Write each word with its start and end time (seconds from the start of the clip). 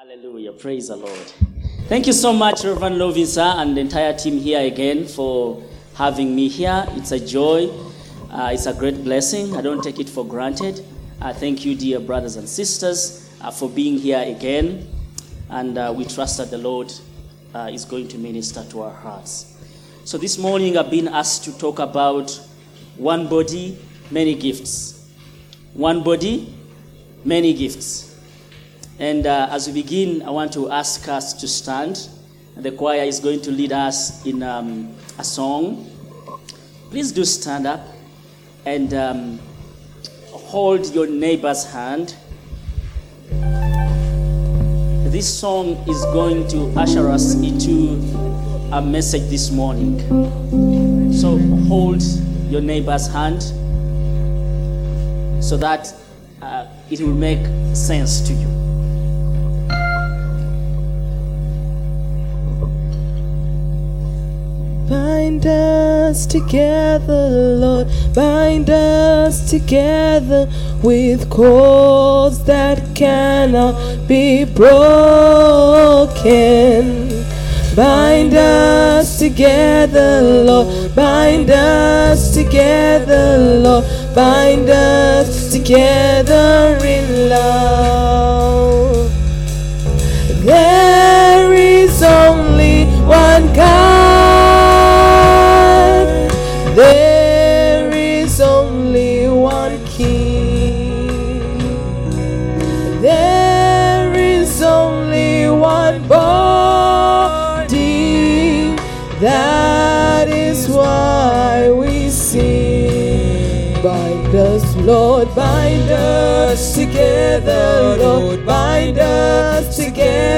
Hallelujah. 0.00 0.52
Praise 0.52 0.88
the 0.88 0.96
Lord. 0.96 1.32
Thank 1.86 2.06
you 2.06 2.14
so 2.14 2.32
much, 2.32 2.64
Reverend 2.64 2.96
Lovisa, 2.96 3.56
and 3.58 3.76
the 3.76 3.82
entire 3.82 4.16
team 4.16 4.38
here 4.38 4.62
again 4.62 5.06
for 5.06 5.62
having 5.94 6.34
me 6.34 6.48
here. 6.48 6.86
It's 6.92 7.12
a 7.12 7.20
joy. 7.20 7.68
Uh, 8.30 8.48
it's 8.50 8.64
a 8.64 8.72
great 8.72 9.04
blessing. 9.04 9.54
I 9.58 9.60
don't 9.60 9.84
take 9.84 10.00
it 10.00 10.08
for 10.08 10.24
granted. 10.24 10.82
Uh, 11.20 11.34
thank 11.34 11.66
you, 11.66 11.74
dear 11.74 12.00
brothers 12.00 12.36
and 12.36 12.48
sisters, 12.48 13.30
uh, 13.42 13.50
for 13.50 13.68
being 13.68 13.98
here 13.98 14.24
again. 14.26 14.88
And 15.50 15.76
uh, 15.76 15.92
we 15.94 16.06
trust 16.06 16.38
that 16.38 16.50
the 16.50 16.56
Lord 16.56 16.90
uh, 17.54 17.68
is 17.70 17.84
going 17.84 18.08
to 18.08 18.16
minister 18.16 18.64
to 18.70 18.80
our 18.80 18.94
hearts. 18.94 19.54
So 20.04 20.16
this 20.16 20.38
morning, 20.38 20.78
I've 20.78 20.90
been 20.90 21.08
asked 21.08 21.44
to 21.44 21.58
talk 21.58 21.78
about 21.78 22.30
one 22.96 23.28
body, 23.28 23.78
many 24.10 24.34
gifts. 24.34 25.10
One 25.74 26.02
body, 26.02 26.54
many 27.22 27.52
gifts. 27.52 28.09
And 29.00 29.26
uh, 29.26 29.48
as 29.50 29.66
we 29.66 29.72
begin, 29.72 30.22
I 30.22 30.30
want 30.30 30.52
to 30.52 30.70
ask 30.70 31.08
us 31.08 31.32
to 31.40 31.48
stand. 31.48 32.10
The 32.54 32.70
choir 32.70 33.02
is 33.02 33.18
going 33.18 33.40
to 33.42 33.50
lead 33.50 33.72
us 33.72 34.26
in 34.26 34.42
um, 34.42 34.94
a 35.18 35.24
song. 35.24 35.90
Please 36.90 37.10
do 37.10 37.24
stand 37.24 37.66
up 37.66 37.80
and 38.66 38.92
um, 38.92 39.40
hold 40.32 40.94
your 40.94 41.06
neighbor's 41.06 41.64
hand. 41.64 42.14
This 45.10 45.26
song 45.26 45.82
is 45.88 46.04
going 46.12 46.46
to 46.48 46.66
usher 46.78 47.08
us 47.08 47.36
into 47.36 47.94
a 48.70 48.82
message 48.82 49.30
this 49.30 49.50
morning. 49.50 49.98
So 51.10 51.38
hold 51.68 52.02
your 52.50 52.60
neighbor's 52.60 53.06
hand 53.06 53.42
so 55.42 55.56
that 55.56 55.94
uh, 56.42 56.66
it 56.90 57.00
will 57.00 57.14
make 57.14 57.46
sense 57.74 58.20
to 58.28 58.34
you. 58.34 58.59
Bind 65.30 65.46
us 65.46 66.26
together, 66.26 67.28
Lord. 67.56 67.86
Bind 68.12 68.68
us 68.68 69.48
together 69.48 70.48
with 70.82 71.30
cords 71.30 72.42
that 72.46 72.96
cannot 72.96 74.08
be 74.08 74.44
broken. 74.44 74.74
Bind 77.76 78.34
us 78.34 79.20
together, 79.20 80.20
Lord. 80.20 80.96
Bind 80.96 81.48
us 81.48 82.34
together, 82.34 83.38
Lord. 83.38 83.84
Bind 84.12 84.68
us 84.68 85.52
together 85.52 86.76
in 86.84 87.28
love. 87.28 89.08
There 90.44 91.59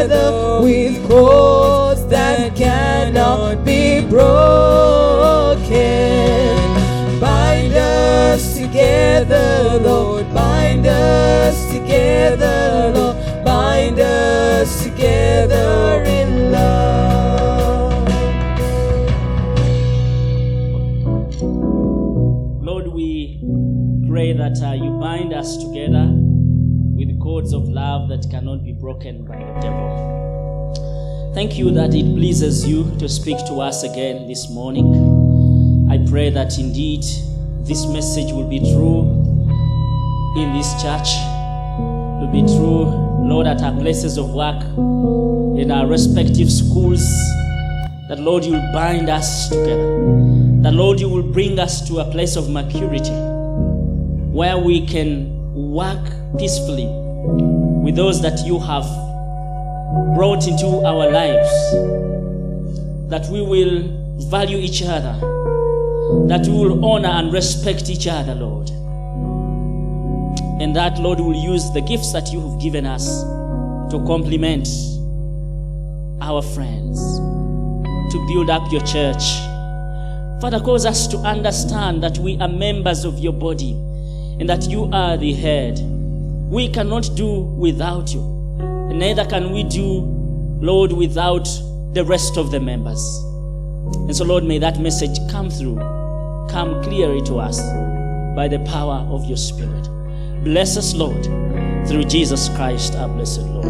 together 0.02 0.60
with 0.60 1.08
cords 1.08 2.04
that 2.06 2.56
cannot 2.56 3.64
be 3.64 4.00
broken. 4.00 5.70
Bind 7.20 7.74
us 7.74 8.58
together, 8.58 9.78
Lord, 9.80 10.32
bind 10.34 10.86
us 10.86 11.70
together, 11.72 12.92
Lord, 12.94 13.44
bind 13.44 14.00
us 14.00 14.82
together 14.82 16.02
in 16.04 16.41
Thank 31.42 31.58
you 31.58 31.72
that 31.72 31.92
it 31.92 32.04
pleases 32.14 32.64
you 32.68 32.84
to 33.00 33.08
speak 33.08 33.36
to 33.46 33.54
us 33.54 33.82
again 33.82 34.28
this 34.28 34.48
morning. 34.48 35.88
I 35.90 35.98
pray 36.08 36.30
that 36.30 36.56
indeed 36.56 37.02
this 37.66 37.84
message 37.86 38.30
will 38.30 38.46
be 38.48 38.60
true 38.60 39.00
in 40.40 40.52
this 40.52 40.70
church, 40.80 41.08
will 42.20 42.30
be 42.30 42.42
true, 42.42 42.84
Lord, 43.26 43.48
at 43.48 43.60
our 43.60 43.72
places 43.72 44.18
of 44.18 44.30
work, 44.30 44.62
in 45.58 45.72
our 45.72 45.88
respective 45.88 46.48
schools, 46.48 47.02
that 48.08 48.20
Lord, 48.20 48.44
you 48.44 48.52
will 48.52 48.72
bind 48.72 49.08
us 49.08 49.48
together. 49.48 49.98
That 50.62 50.74
Lord, 50.74 51.00
you 51.00 51.08
will 51.08 51.24
bring 51.24 51.58
us 51.58 51.84
to 51.88 51.98
a 51.98 52.04
place 52.12 52.36
of 52.36 52.50
maturity 52.50 53.10
where 54.30 54.58
we 54.58 54.86
can 54.86 55.52
work 55.72 56.08
peacefully 56.38 56.86
with 57.82 57.96
those 57.96 58.22
that 58.22 58.46
you 58.46 58.60
have 58.60 59.11
brought 60.14 60.46
into 60.46 60.66
our 60.84 61.10
lives. 61.10 61.50
That 63.10 63.28
we 63.30 63.42
will 63.42 63.82
value 64.30 64.58
each 64.58 64.82
other. 64.82 65.14
That 66.28 66.46
we 66.46 66.52
will 66.52 66.84
honor 66.84 67.08
and 67.08 67.32
respect 67.32 67.88
each 67.90 68.06
other, 68.06 68.34
Lord. 68.34 68.70
And 70.60 70.76
that, 70.76 70.98
Lord, 70.98 71.18
will 71.18 71.34
use 71.34 71.70
the 71.72 71.80
gifts 71.80 72.12
that 72.12 72.32
you 72.32 72.40
have 72.48 72.60
given 72.60 72.86
us 72.86 73.22
to 73.90 74.02
complement 74.06 74.68
our 76.22 76.40
friends, 76.40 77.18
to 78.12 78.26
build 78.28 78.48
up 78.48 78.70
your 78.70 78.82
church. 78.82 79.40
Father, 80.40 80.60
cause 80.60 80.86
us 80.86 81.06
to 81.08 81.16
understand 81.18 82.02
that 82.02 82.18
we 82.18 82.38
are 82.38 82.48
members 82.48 83.04
of 83.04 83.18
your 83.18 83.32
body 83.32 83.72
and 84.38 84.48
that 84.48 84.68
you 84.68 84.88
are 84.92 85.16
the 85.16 85.32
head. 85.34 85.78
We 86.50 86.68
cannot 86.68 87.10
do 87.16 87.40
without 87.40 88.14
you, 88.14 88.20
and 88.90 88.98
neither 88.98 89.24
can 89.24 89.52
we 89.52 89.62
do, 89.64 90.00
Lord, 90.60 90.92
without 90.92 91.44
the 91.92 92.04
rest 92.04 92.36
of 92.36 92.50
the 92.50 92.60
members. 92.60 93.02
And 93.94 94.16
so, 94.16 94.24
Lord, 94.24 94.44
may 94.44 94.58
that 94.58 94.80
message 94.80 95.18
come 95.30 95.50
through, 95.50 95.76
come 96.50 96.82
clearly 96.82 97.22
to 97.22 97.38
us 97.38 97.60
by 98.34 98.48
the 98.48 98.58
power 98.66 99.06
of 99.10 99.24
your 99.26 99.36
Spirit. 99.36 99.88
Bless 100.44 100.76
us, 100.76 100.94
Lord, 100.94 101.24
through 101.86 102.04
Jesus 102.04 102.48
Christ, 102.50 102.94
our 102.94 103.08
blessed 103.08 103.42
Lord. 103.42 103.66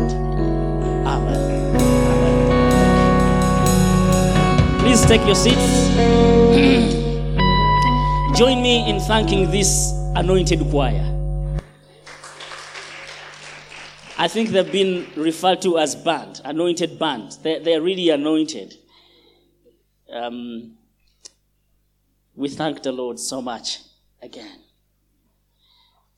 Amen. 1.06 1.08
Amen. 1.36 1.78
Please 4.80 5.04
take 5.06 5.24
your 5.26 5.34
seats. 5.34 5.56
Join 8.36 8.62
me 8.62 8.88
in 8.88 9.00
thanking 9.00 9.50
this 9.50 9.92
anointed 10.16 10.60
choir. 10.70 11.04
I 14.22 14.28
think 14.28 14.50
they've 14.50 14.70
been 14.70 15.08
referred 15.16 15.62
to 15.62 15.80
as 15.80 15.96
band, 15.96 16.42
anointed 16.44 16.96
band. 16.96 17.38
They're, 17.42 17.58
they're 17.58 17.82
really 17.82 18.08
anointed. 18.10 18.72
Um, 20.08 20.74
we 22.36 22.48
thank 22.48 22.84
the 22.84 22.92
Lord 22.92 23.18
so 23.18 23.42
much 23.42 23.80
again. 24.22 24.60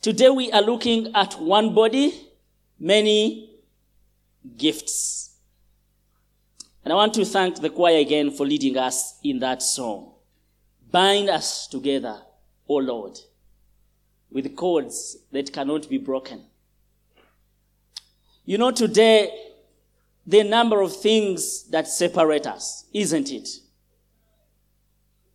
Today 0.03 0.29
we 0.29 0.53
are 0.53 0.61
looking 0.61 1.15
at 1.15 1.41
one 1.41 1.73
body, 1.73 2.13
many 2.79 3.57
gifts. 4.55 5.39
And 6.85 6.93
I 6.93 6.97
want 6.97 7.15
to 7.15 7.25
thank 7.25 7.59
the 7.59 7.71
choir 7.71 8.01
again 8.01 8.31
for 8.33 8.45
leading 8.45 8.77
us 8.77 9.19
in 9.25 9.39
that 9.39 9.63
song. 9.63 10.13
Bind 10.91 11.31
us 11.31 11.67
together, 11.69 12.19
O 12.69 12.75
Lord, 12.75 13.19
with 14.31 14.55
cords 14.55 15.17
that 15.33 15.55
cannot 15.55 15.89
be 15.89 15.97
broken. 15.97 16.45
You 18.45 18.59
know, 18.59 18.71
today, 18.71 19.31
the 20.27 20.43
number 20.43 20.81
of 20.81 20.95
things 20.95 21.65
that 21.71 21.89
separate 21.89 22.47
us, 22.47 22.85
isn't 22.93 23.31
it? 23.31 23.49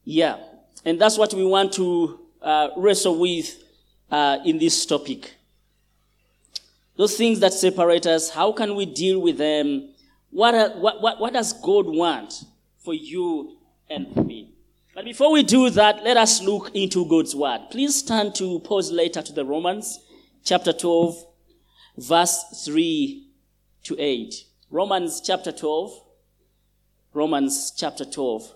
Yeah. 0.03 0.37
And 0.85 0.99
that's 0.99 1.17
what 1.17 1.33
we 1.33 1.45
want 1.45 1.73
to 1.73 2.19
uh, 2.41 2.69
wrestle 2.77 3.19
with 3.19 3.63
uh, 4.11 4.39
in 4.45 4.57
this 4.59 4.85
topic. 4.85 5.33
Those 6.95 7.15
things 7.15 7.39
that 7.39 7.53
separate 7.53 8.05
us, 8.05 8.29
how 8.29 8.51
can 8.51 8.75
we 8.75 8.85
deal 8.85 9.21
with 9.21 9.37
them? 9.37 9.93
What, 10.31 10.53
are, 10.53 10.69
what, 10.79 11.01
what, 11.01 11.19
what 11.19 11.33
does 11.33 11.53
God 11.53 11.87
want 11.87 12.43
for 12.77 12.93
you 12.93 13.57
and 13.89 14.13
for 14.13 14.23
me? 14.23 14.53
But 14.93 15.05
before 15.05 15.31
we 15.31 15.43
do 15.43 15.69
that, 15.71 16.03
let 16.03 16.17
us 16.17 16.43
look 16.43 16.71
into 16.75 17.05
God's 17.05 17.35
word. 17.35 17.61
Please 17.71 18.03
turn 18.03 18.33
to 18.33 18.59
Paul's 18.59 18.91
letter 18.91 19.21
to 19.21 19.31
the 19.31 19.45
Romans, 19.45 19.99
chapter 20.43 20.73
12, 20.73 21.25
verse 21.99 22.63
3 22.65 23.27
to 23.83 23.95
8. 23.99 24.45
Romans 24.69 25.21
chapter 25.21 25.51
12. 25.51 26.03
Romans 27.11 27.71
chapter 27.75 28.05
12, 28.05 28.53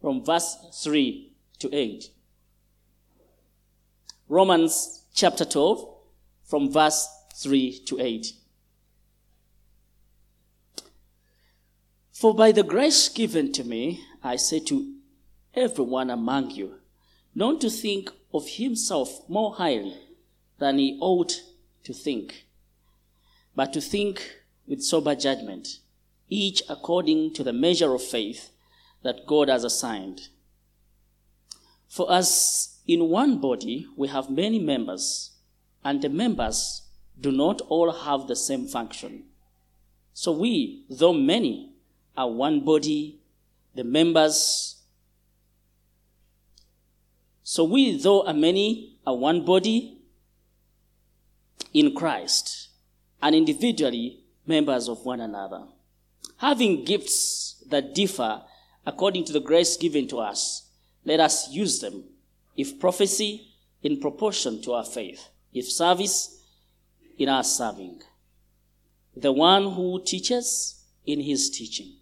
from 0.00 0.24
verse 0.24 0.56
3 0.82 1.32
to 1.58 1.68
8. 1.70 2.10
Romans 4.26 5.04
chapter 5.12 5.44
12, 5.44 5.86
from 6.42 6.72
verse 6.72 7.06
3 7.34 7.78
to 7.80 8.00
8. 8.00 8.32
For 12.10 12.34
by 12.34 12.52
the 12.52 12.62
grace 12.62 13.10
given 13.10 13.52
to 13.52 13.64
me, 13.64 14.02
I 14.22 14.36
say 14.36 14.60
to 14.60 14.94
everyone 15.52 16.08
among 16.08 16.52
you, 16.52 16.76
not 17.34 17.60
to 17.60 17.68
think 17.68 18.10
of 18.32 18.48
himself 18.48 19.28
more 19.28 19.54
highly 19.56 19.96
than 20.58 20.78
he 20.78 20.98
ought 21.02 21.42
to 21.84 21.92
think, 21.92 22.46
but 23.60 23.74
to 23.74 23.80
think 23.82 24.36
with 24.66 24.82
sober 24.82 25.14
judgment, 25.14 25.80
each 26.30 26.62
according 26.66 27.30
to 27.34 27.44
the 27.44 27.52
measure 27.52 27.92
of 27.92 28.02
faith 28.02 28.52
that 29.02 29.26
God 29.26 29.50
has 29.50 29.64
assigned. 29.64 30.28
For 31.86 32.10
as 32.10 32.78
in 32.86 33.10
one 33.10 33.38
body 33.38 33.86
we 33.98 34.08
have 34.08 34.30
many 34.30 34.58
members, 34.58 35.32
and 35.84 36.00
the 36.00 36.08
members 36.08 36.84
do 37.20 37.30
not 37.30 37.60
all 37.68 37.92
have 37.92 38.28
the 38.28 38.34
same 38.34 38.66
function. 38.66 39.24
So 40.14 40.32
we, 40.32 40.86
though 40.88 41.12
many, 41.12 41.74
are 42.16 42.30
one 42.30 42.64
body, 42.64 43.20
the 43.74 43.84
members. 43.84 44.76
So 47.42 47.64
we, 47.64 47.98
though 47.98 48.26
are 48.26 48.32
many, 48.32 48.96
are 49.06 49.18
one 49.18 49.44
body 49.44 49.98
in 51.74 51.94
Christ, 51.94 52.68
and 53.22 53.34
individually 53.34 54.20
members 54.46 54.88
of 54.88 55.04
one 55.04 55.20
another. 55.20 55.64
Having 56.38 56.84
gifts 56.84 57.62
that 57.68 57.94
differ 57.94 58.42
according 58.86 59.24
to 59.24 59.32
the 59.32 59.40
grace 59.40 59.76
given 59.76 60.08
to 60.08 60.18
us, 60.18 60.68
let 61.04 61.20
us 61.20 61.50
use 61.50 61.80
them. 61.80 62.04
If 62.56 62.78
prophecy, 62.80 63.48
in 63.82 64.00
proportion 64.00 64.60
to 64.62 64.72
our 64.72 64.84
faith. 64.84 65.28
If 65.52 65.70
service, 65.70 66.42
in 67.18 67.28
our 67.28 67.44
serving. 67.44 68.02
The 69.16 69.32
one 69.32 69.72
who 69.72 70.02
teaches, 70.04 70.82
in 71.06 71.20
his 71.20 71.50
teaching 71.50 71.94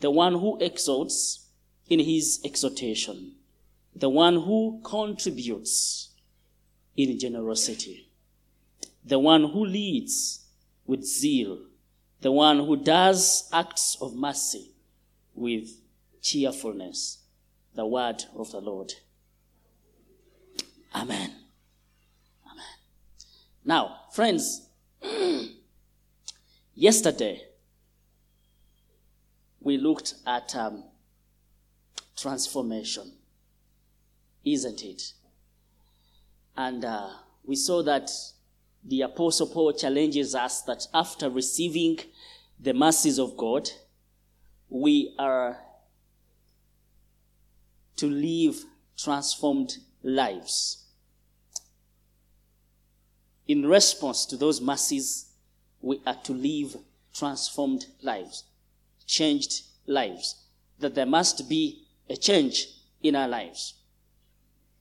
the 0.00 0.10
one 0.10 0.34
who 0.34 0.58
exhorts 0.60 1.46
in 1.88 2.00
his 2.00 2.40
exhortation, 2.44 3.32
the 3.94 4.08
one 4.08 4.34
who 4.34 4.80
contributes 4.84 6.10
in 6.96 7.18
generosity, 7.18 8.08
the 9.04 9.18
one 9.18 9.50
who 9.50 9.64
leads 9.64 10.44
with 10.88 11.04
zeal, 11.04 11.58
the 12.22 12.32
one 12.32 12.58
who 12.58 12.74
does 12.74 13.48
acts 13.52 13.96
of 14.00 14.16
mercy 14.16 14.72
with 15.34 15.68
cheerfulness. 16.20 17.18
The 17.74 17.86
word 17.86 18.24
of 18.34 18.50
the 18.50 18.60
Lord. 18.60 18.92
Amen. 20.92 21.30
Amen. 22.50 22.74
Now, 23.64 23.96
friends, 24.12 24.66
yesterday 26.74 27.42
we 29.60 29.76
looked 29.76 30.14
at 30.26 30.56
um, 30.56 30.84
transformation, 32.16 33.12
isn't 34.44 34.82
it? 34.82 35.12
And 36.56 36.84
uh, 36.84 37.10
we 37.44 37.54
saw 37.54 37.82
that 37.82 38.10
the 38.88 39.02
Apostle 39.02 39.46
Paul 39.48 39.72
challenges 39.72 40.34
us 40.34 40.62
that 40.62 40.86
after 40.94 41.28
receiving 41.28 41.98
the 42.58 42.74
mercies 42.74 43.18
of 43.18 43.36
God, 43.36 43.68
we 44.68 45.14
are 45.18 45.58
to 47.96 48.06
live 48.06 48.64
transformed 48.96 49.76
lives. 50.02 50.84
In 53.46 53.66
response 53.66 54.26
to 54.26 54.36
those 54.36 54.60
mercies, 54.60 55.26
we 55.80 56.00
are 56.06 56.18
to 56.24 56.32
live 56.32 56.76
transformed 57.14 57.86
lives 58.02 58.44
changed 59.08 59.62
lives, 59.86 60.36
that 60.78 60.94
there 60.94 61.06
must 61.06 61.48
be 61.48 61.86
a 62.08 62.16
change 62.16 62.68
in 63.02 63.16
our 63.16 63.26
lives. 63.26 63.74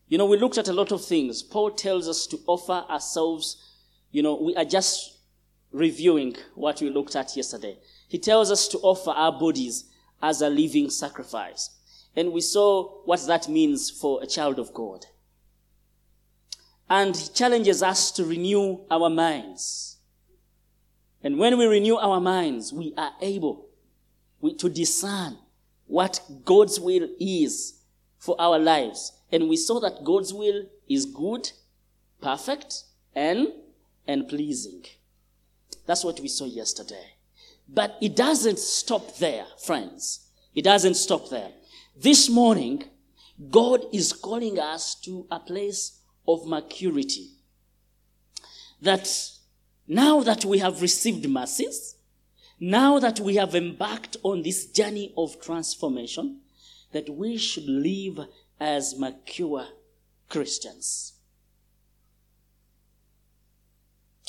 You 0.07 0.17
know, 0.17 0.25
we 0.25 0.37
looked 0.37 0.57
at 0.57 0.67
a 0.67 0.73
lot 0.73 0.91
of 0.91 1.03
things. 1.03 1.41
Paul 1.41 1.71
tells 1.71 2.07
us 2.07 2.27
to 2.27 2.39
offer 2.45 2.85
ourselves, 2.89 3.66
you 4.11 4.23
know, 4.23 4.35
we 4.35 4.55
are 4.55 4.65
just 4.65 5.17
reviewing 5.71 6.35
what 6.55 6.81
we 6.81 6.89
looked 6.89 7.15
at 7.15 7.35
yesterday. 7.35 7.77
He 8.07 8.17
tells 8.17 8.51
us 8.51 8.67
to 8.69 8.77
offer 8.79 9.11
our 9.11 9.31
bodies 9.31 9.85
as 10.21 10.41
a 10.41 10.49
living 10.49 10.89
sacrifice. 10.89 11.69
And 12.15 12.31
we 12.31 12.41
saw 12.41 13.01
what 13.05 13.25
that 13.27 13.47
means 13.47 13.91
for 13.91 14.23
a 14.23 14.27
child 14.27 14.59
of 14.59 14.73
God. 14.73 15.05
And 16.89 17.15
he 17.15 17.27
challenges 17.29 17.83
us 17.83 18.11
to 18.11 18.25
renew 18.25 18.79
our 18.89 19.09
minds. 19.09 19.97
And 21.21 21.37
when 21.37 21.57
we 21.57 21.65
renew 21.65 21.97
our 21.97 22.21
minds, 22.21 22.71
we 22.71 22.93
are 22.97 23.11
able 23.21 23.67
to 24.57 24.69
discern 24.69 25.37
what 25.85 26.21
God's 26.45 26.79
will 26.79 27.09
is 27.19 27.81
for 28.17 28.39
our 28.39 28.57
lives. 28.57 29.13
And 29.31 29.49
we 29.49 29.57
saw 29.57 29.79
that 29.81 30.03
God's 30.03 30.33
will 30.33 30.63
is 30.89 31.05
good, 31.05 31.51
perfect, 32.21 32.83
and, 33.13 33.49
and 34.07 34.27
pleasing. 34.27 34.83
That's 35.85 36.03
what 36.03 36.19
we 36.19 36.27
saw 36.27 36.45
yesterday. 36.45 37.15
But 37.67 37.97
it 38.01 38.15
doesn't 38.15 38.59
stop 38.59 39.17
there, 39.17 39.45
friends. 39.57 40.27
It 40.55 40.63
doesn't 40.63 40.95
stop 40.95 41.29
there. 41.29 41.51
This 41.95 42.29
morning, 42.29 42.83
God 43.49 43.85
is 43.93 44.13
calling 44.13 44.59
us 44.59 44.95
to 45.01 45.27
a 45.29 45.39
place 45.39 45.99
of 46.27 46.47
maturity. 46.47 47.31
That 48.81 49.09
now 49.87 50.21
that 50.21 50.45
we 50.45 50.59
have 50.59 50.81
received 50.81 51.27
mercies, 51.29 51.95
now 52.59 52.99
that 52.99 53.19
we 53.19 53.35
have 53.35 53.55
embarked 53.55 54.17
on 54.23 54.41
this 54.41 54.65
journey 54.65 55.13
of 55.17 55.41
transformation, 55.41 56.41
that 56.91 57.09
we 57.09 57.37
should 57.37 57.67
live 57.67 58.27
as 58.59 58.97
mature 58.97 59.67
Christians. 60.29 61.13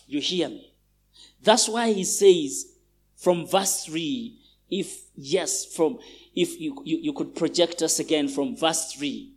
You 0.09 0.21
hear 0.21 0.49
me? 0.49 0.73
That's 1.43 1.69
why 1.69 1.93
he 1.93 2.05
says 2.05 2.73
from 3.17 3.47
verse 3.47 3.85
3, 3.85 4.35
if, 4.71 5.03
yes, 5.15 5.65
from, 5.65 5.99
if 6.35 6.61
you, 6.61 6.83
you, 6.85 6.99
you 6.99 7.13
could 7.13 7.37
project 7.37 7.83
us 7.83 8.01
again 8.01 8.29
from 8.29 8.57
verse 8.57 8.93
3, 8.93 9.33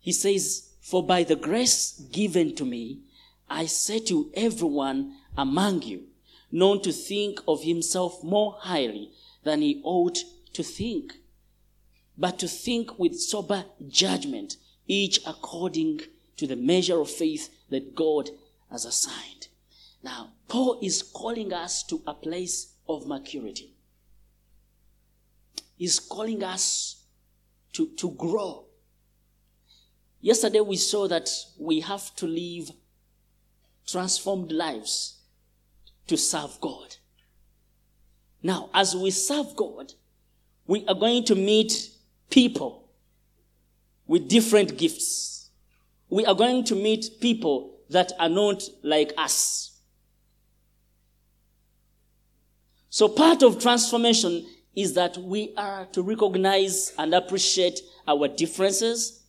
he 0.00 0.12
says, 0.12 0.70
For 0.80 1.02
by 1.02 1.22
the 1.22 1.36
grace 1.36 1.92
given 2.12 2.54
to 2.56 2.64
me, 2.64 3.00
I 3.48 3.66
say 3.66 4.00
to 4.00 4.30
everyone 4.34 5.16
among 5.36 5.82
you, 5.82 6.04
known 6.50 6.82
to 6.82 6.92
think 6.92 7.40
of 7.46 7.62
himself 7.62 8.22
more 8.24 8.56
highly 8.60 9.10
than 9.44 9.62
he 9.62 9.80
ought 9.84 10.18
to 10.54 10.62
think, 10.62 11.14
but 12.18 12.38
to 12.40 12.48
think 12.48 12.98
with 12.98 13.20
sober 13.20 13.64
judgment, 13.88 14.56
each 14.88 15.20
according 15.26 16.00
to 16.36 16.46
the 16.46 16.56
measure 16.56 17.00
of 17.00 17.10
faith 17.10 17.48
that 17.70 17.94
God 17.94 18.30
has 18.70 18.84
assigned. 18.84 19.48
Now, 20.02 20.30
Paul 20.48 20.80
is 20.82 21.02
calling 21.02 21.52
us 21.52 21.82
to 21.84 22.02
a 22.06 22.14
place 22.14 22.74
of 22.88 23.06
maturity. 23.06 23.74
He's 25.76 25.98
calling 25.98 26.42
us 26.42 27.04
to, 27.72 27.86
to 27.96 28.10
grow. 28.12 28.64
Yesterday 30.20 30.60
we 30.60 30.76
saw 30.76 31.08
that 31.08 31.30
we 31.58 31.80
have 31.80 32.14
to 32.16 32.26
live 32.26 32.70
transformed 33.86 34.52
lives 34.52 35.18
to 36.06 36.16
serve 36.16 36.60
God. 36.60 36.96
Now, 38.42 38.70
as 38.74 38.94
we 38.94 39.10
serve 39.10 39.56
God, 39.56 39.92
we 40.66 40.84
are 40.86 40.94
going 40.94 41.24
to 41.24 41.34
meet 41.34 41.90
people 42.30 42.88
with 44.06 44.28
different 44.28 44.76
gifts. 44.78 45.50
We 46.08 46.26
are 46.26 46.34
going 46.34 46.64
to 46.64 46.74
meet 46.74 47.20
people 47.20 47.78
that 47.90 48.12
are 48.18 48.28
not 48.28 48.62
like 48.82 49.12
us. 49.16 49.69
So 52.90 53.08
part 53.08 53.44
of 53.44 53.60
transformation 53.60 54.44
is 54.74 54.94
that 54.94 55.16
we 55.16 55.54
are 55.56 55.86
to 55.92 56.02
recognize 56.02 56.92
and 56.98 57.14
appreciate 57.14 57.80
our 58.06 58.26
differences, 58.26 59.22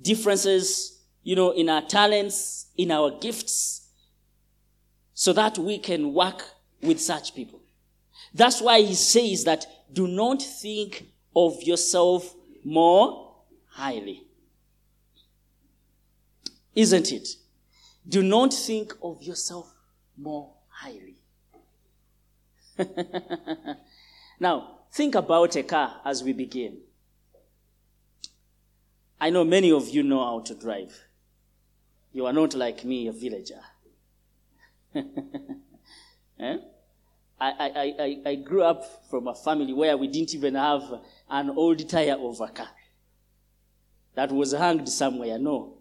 differences, 0.00 1.02
you 1.22 1.36
know, 1.36 1.50
in 1.50 1.68
our 1.68 1.82
talents, 1.82 2.66
in 2.78 2.90
our 2.90 3.10
gifts, 3.20 3.88
so 5.12 5.34
that 5.34 5.58
we 5.58 5.78
can 5.78 6.14
work 6.14 6.42
with 6.82 7.00
such 7.00 7.34
people. 7.34 7.60
That's 8.32 8.60
why 8.62 8.80
he 8.80 8.94
says 8.94 9.44
that 9.44 9.66
do 9.92 10.08
not 10.08 10.42
think 10.42 11.06
of 11.36 11.62
yourself 11.62 12.34
more 12.64 13.36
highly. 13.68 14.24
Isn't 16.74 17.12
it? 17.12 17.28
Do 18.08 18.22
not 18.22 18.52
think 18.52 18.94
of 19.02 19.22
yourself 19.22 19.72
more 20.16 20.54
highly. 20.68 21.13
now, 24.40 24.78
think 24.92 25.14
about 25.14 25.56
a 25.56 25.62
car 25.62 26.00
as 26.04 26.22
we 26.22 26.32
begin. 26.32 26.78
I 29.20 29.30
know 29.30 29.44
many 29.44 29.70
of 29.72 29.88
you 29.88 30.02
know 30.02 30.24
how 30.24 30.40
to 30.40 30.54
drive. 30.54 30.98
You 32.12 32.26
are 32.26 32.32
not 32.32 32.54
like 32.54 32.84
me, 32.84 33.06
a 33.06 33.12
villager. 33.12 33.60
eh? 34.94 36.58
I, 37.40 37.50
I, 37.50 37.94
I, 37.98 38.18
I 38.30 38.34
grew 38.36 38.62
up 38.62 38.84
from 39.10 39.26
a 39.28 39.34
family 39.34 39.72
where 39.72 39.96
we 39.96 40.06
didn't 40.08 40.34
even 40.34 40.54
have 40.54 40.82
an 41.28 41.50
old 41.50 41.88
tire 41.88 42.16
of 42.18 42.40
a 42.40 42.48
car 42.48 42.68
that 44.14 44.30
was 44.30 44.52
hanged 44.52 44.88
somewhere. 44.88 45.38
No. 45.38 45.78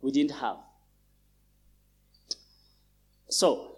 We 0.00 0.10
didn't 0.10 0.32
have. 0.32 0.56
So, 3.28 3.71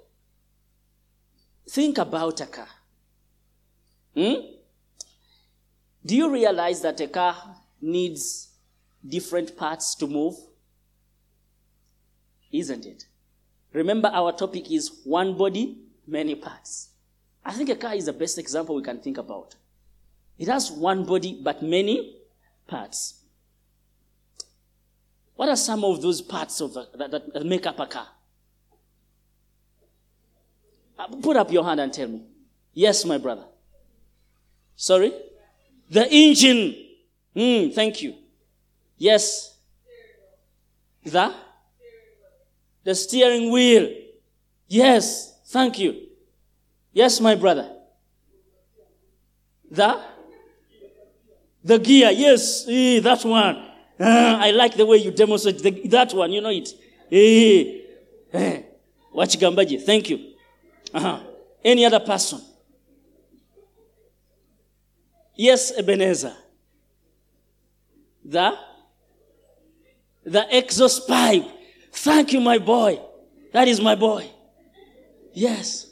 think 1.68 1.98
about 1.98 2.40
a 2.40 2.46
car. 2.46 2.68
Hmm? 4.14 4.34
Do 6.06 6.14
you 6.14 6.30
realize 6.30 6.82
that 6.82 7.00
a 7.00 7.08
car 7.08 7.34
needs 7.80 8.48
different 9.06 9.56
parts 9.56 9.94
to 9.96 10.06
move? 10.06 10.34
Isn't 12.52 12.86
it? 12.86 13.06
Remember, 13.72 14.08
our 14.12 14.32
topic 14.32 14.70
is 14.70 15.00
one 15.04 15.36
body, 15.36 15.78
many 16.06 16.34
parts. 16.34 16.90
I 17.44 17.52
think 17.52 17.68
a 17.68 17.76
car 17.76 17.94
is 17.94 18.06
the 18.06 18.12
best 18.12 18.38
example 18.38 18.76
we 18.76 18.82
can 18.82 19.00
think 19.00 19.18
about. 19.18 19.56
It 20.38 20.48
has 20.48 20.70
one 20.70 21.04
body, 21.04 21.40
but 21.42 21.62
many 21.62 22.16
parts. 22.66 23.22
What 25.36 25.48
are 25.48 25.56
some 25.56 25.84
of 25.84 26.00
those 26.00 26.22
parts 26.22 26.60
of 26.60 26.74
the, 26.74 26.88
that, 26.96 27.32
that 27.32 27.44
make 27.44 27.66
up 27.66 27.80
a 27.80 27.86
car? 27.86 28.06
Put 31.22 31.36
up 31.36 31.50
your 31.50 31.64
hand 31.64 31.80
and 31.80 31.92
tell 31.92 32.08
me. 32.08 32.22
Yes, 32.72 33.04
my 33.04 33.18
brother. 33.18 33.44
Sorry? 34.76 35.12
The 35.90 36.08
engine. 36.10 36.74
Hmm, 37.34 37.70
thank 37.70 38.02
you. 38.02 38.14
Yes. 38.96 39.56
The? 41.04 41.34
The 42.84 42.94
steering 42.94 43.50
wheel. 43.50 43.90
Yes, 44.68 45.38
thank 45.46 45.78
you. 45.78 46.08
Yes, 46.92 47.20
my 47.20 47.34
brother. 47.34 47.70
The? 49.70 50.00
The 51.64 51.78
gear. 51.78 52.10
Yes, 52.10 52.66
eh, 52.68 53.00
that 53.00 53.24
one. 53.24 53.56
Uh, 53.98 54.38
I 54.40 54.50
like 54.50 54.76
the 54.76 54.86
way 54.86 54.98
you 54.98 55.10
demonstrate 55.10 55.58
the, 55.62 55.70
that 55.88 56.12
one. 56.12 56.30
You 56.32 56.40
know 56.40 56.50
it. 56.50 56.68
Eh, 57.10 57.80
eh. 58.32 58.62
Thank 59.86 60.10
you. 60.10 60.33
Uh-huh. 60.94 61.20
Any 61.64 61.84
other 61.84 61.98
person? 62.00 62.40
Yes, 65.34 65.72
Ebenezer. 65.76 66.32
The 68.24 68.56
the 70.24 70.56
exhaust 70.56 71.06
pipe. 71.06 71.44
Thank 71.92 72.32
you, 72.32 72.40
my 72.40 72.58
boy. 72.58 73.00
That 73.52 73.68
is 73.68 73.80
my 73.80 73.94
boy. 73.94 74.30
Yes. 75.32 75.88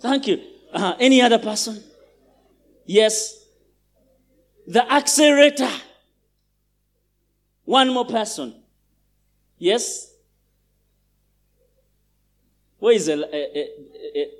Thank 0.00 0.26
you. 0.26 0.42
Uh, 0.72 0.94
any 0.98 1.20
other 1.22 1.38
person? 1.38 1.82
Yes. 2.84 3.44
The 4.66 4.90
accelerator. 4.90 5.70
One 7.64 7.92
more 7.92 8.06
person. 8.06 8.54
Yes. 9.58 10.10
Where 12.78 12.94
is 12.94 13.08
El- 13.08 13.24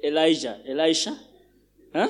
Elijah? 0.04 0.58
Elisha? 0.68 1.18
Huh? 1.92 2.08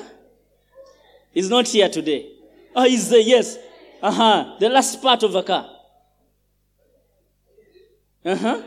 He's 1.33 1.49
not 1.49 1.67
here 1.67 1.89
today. 1.89 2.31
Oh, 2.75 2.83
he's 2.83 3.09
there, 3.09 3.19
yes. 3.19 3.57
Uh 4.01 4.11
huh. 4.11 4.55
The 4.59 4.69
last 4.69 5.01
part 5.01 5.23
of 5.23 5.33
a 5.35 5.43
car. 5.43 5.69
Uh 8.25 8.35
huh. 8.35 8.61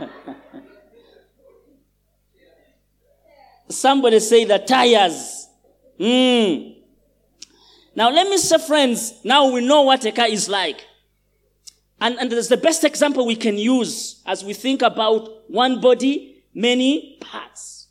Somebody 3.68 4.20
say 4.20 4.44
the 4.44 4.58
tires. 4.58 5.48
Mm. 5.98 6.76
Now, 7.94 8.10
let 8.10 8.28
me 8.28 8.38
say, 8.38 8.58
friends, 8.58 9.14
now 9.24 9.50
we 9.50 9.60
know 9.64 9.82
what 9.82 10.04
a 10.04 10.12
car 10.12 10.26
is 10.26 10.48
like. 10.48 10.84
And, 12.00 12.18
and 12.18 12.32
that's 12.32 12.48
the 12.48 12.56
best 12.56 12.82
example 12.84 13.24
we 13.26 13.36
can 13.36 13.56
use 13.56 14.22
as 14.26 14.44
we 14.44 14.54
think 14.54 14.82
about 14.82 15.48
one 15.48 15.80
body, 15.80 16.31
many 16.54 17.18
parts. 17.20 17.88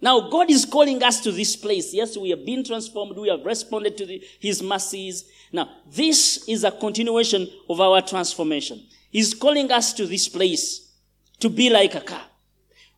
Now, 0.00 0.30
God 0.30 0.50
is 0.50 0.64
calling 0.64 1.02
us 1.02 1.20
to 1.20 1.32
this 1.32 1.56
place. 1.56 1.92
Yes, 1.92 2.16
we 2.16 2.30
have 2.30 2.46
been 2.46 2.64
transformed. 2.64 3.18
We 3.18 3.28
have 3.28 3.44
responded 3.44 3.98
to 3.98 4.06
the, 4.06 4.22
His 4.38 4.62
mercies. 4.62 5.24
Now, 5.52 5.68
this 5.90 6.48
is 6.48 6.64
a 6.64 6.70
continuation 6.70 7.48
of 7.68 7.80
our 7.80 8.00
transformation. 8.00 8.86
He's 9.10 9.34
calling 9.34 9.70
us 9.70 9.92
to 9.94 10.06
this 10.06 10.28
place 10.28 10.92
to 11.40 11.50
be 11.50 11.68
like 11.68 11.94
a 11.94 12.00
car. 12.00 12.22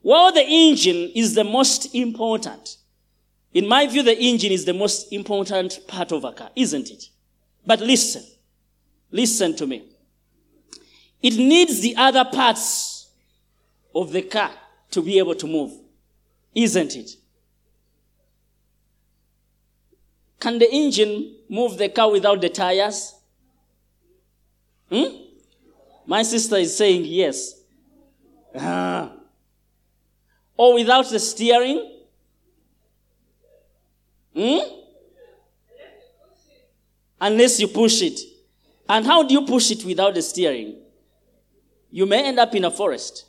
While 0.03 0.33
the 0.33 0.45
engine 0.45 1.11
is 1.15 1.35
the 1.35 1.45
most 1.45 1.95
important, 1.95 2.77
in 3.55 3.67
my 3.67 3.87
view, 3.87 4.03
the 4.03 4.19
engine 4.19 4.53
is 4.53 4.65
the 4.65 4.75
most 4.75 5.13
important 5.13 5.81
part 5.87 6.13
of 6.13 6.25
a 6.25 6.33
car, 6.33 6.51
isn't 6.55 6.91
it? 6.91 7.05
But 7.67 7.81
listen, 7.81 8.25
listen 9.11 9.57
to 9.57 9.67
me. 9.67 9.85
It 11.23 11.37
needs 11.37 11.81
the 11.81 11.97
other 11.97 12.25
parts 12.25 12.92
of 13.95 14.13
the 14.13 14.23
car 14.23 14.51
to 14.91 15.03
be 15.03 15.19
able 15.19 15.35
to 15.35 15.47
move. 15.47 15.73
Isn't 16.55 16.97
it? 16.97 17.11
Can 20.39 20.59
the 20.59 20.71
engine 20.73 21.37
move 21.49 21.79
the 21.79 21.89
car 21.89 22.11
without 22.11 22.41
the 22.41 22.49
tires? 22.49 23.15
Hmm? 24.91 25.05
My 26.07 26.23
sister 26.23 26.57
is 26.57 26.77
saying 26.77 27.05
yes. 27.05 27.61
Ah. 28.55 29.13
Or 30.57 30.75
without 30.75 31.09
the 31.09 31.19
steering? 31.19 32.01
Hmm? 34.35 34.59
Unless 37.21 37.61
you 37.61 37.69
push 37.69 38.03
it. 38.03 38.21
And 38.89 39.07
how 39.07 39.23
do 39.23 39.33
you 39.33 39.47
push 39.47 39.71
it 39.71 39.85
without 39.85 40.15
the 40.15 40.23
steering? 40.23 40.77
You 41.91 42.05
may 42.05 42.25
end 42.27 42.41
up 42.41 42.55
in 42.55 42.65
a 42.65 42.71
forest. 42.71 43.27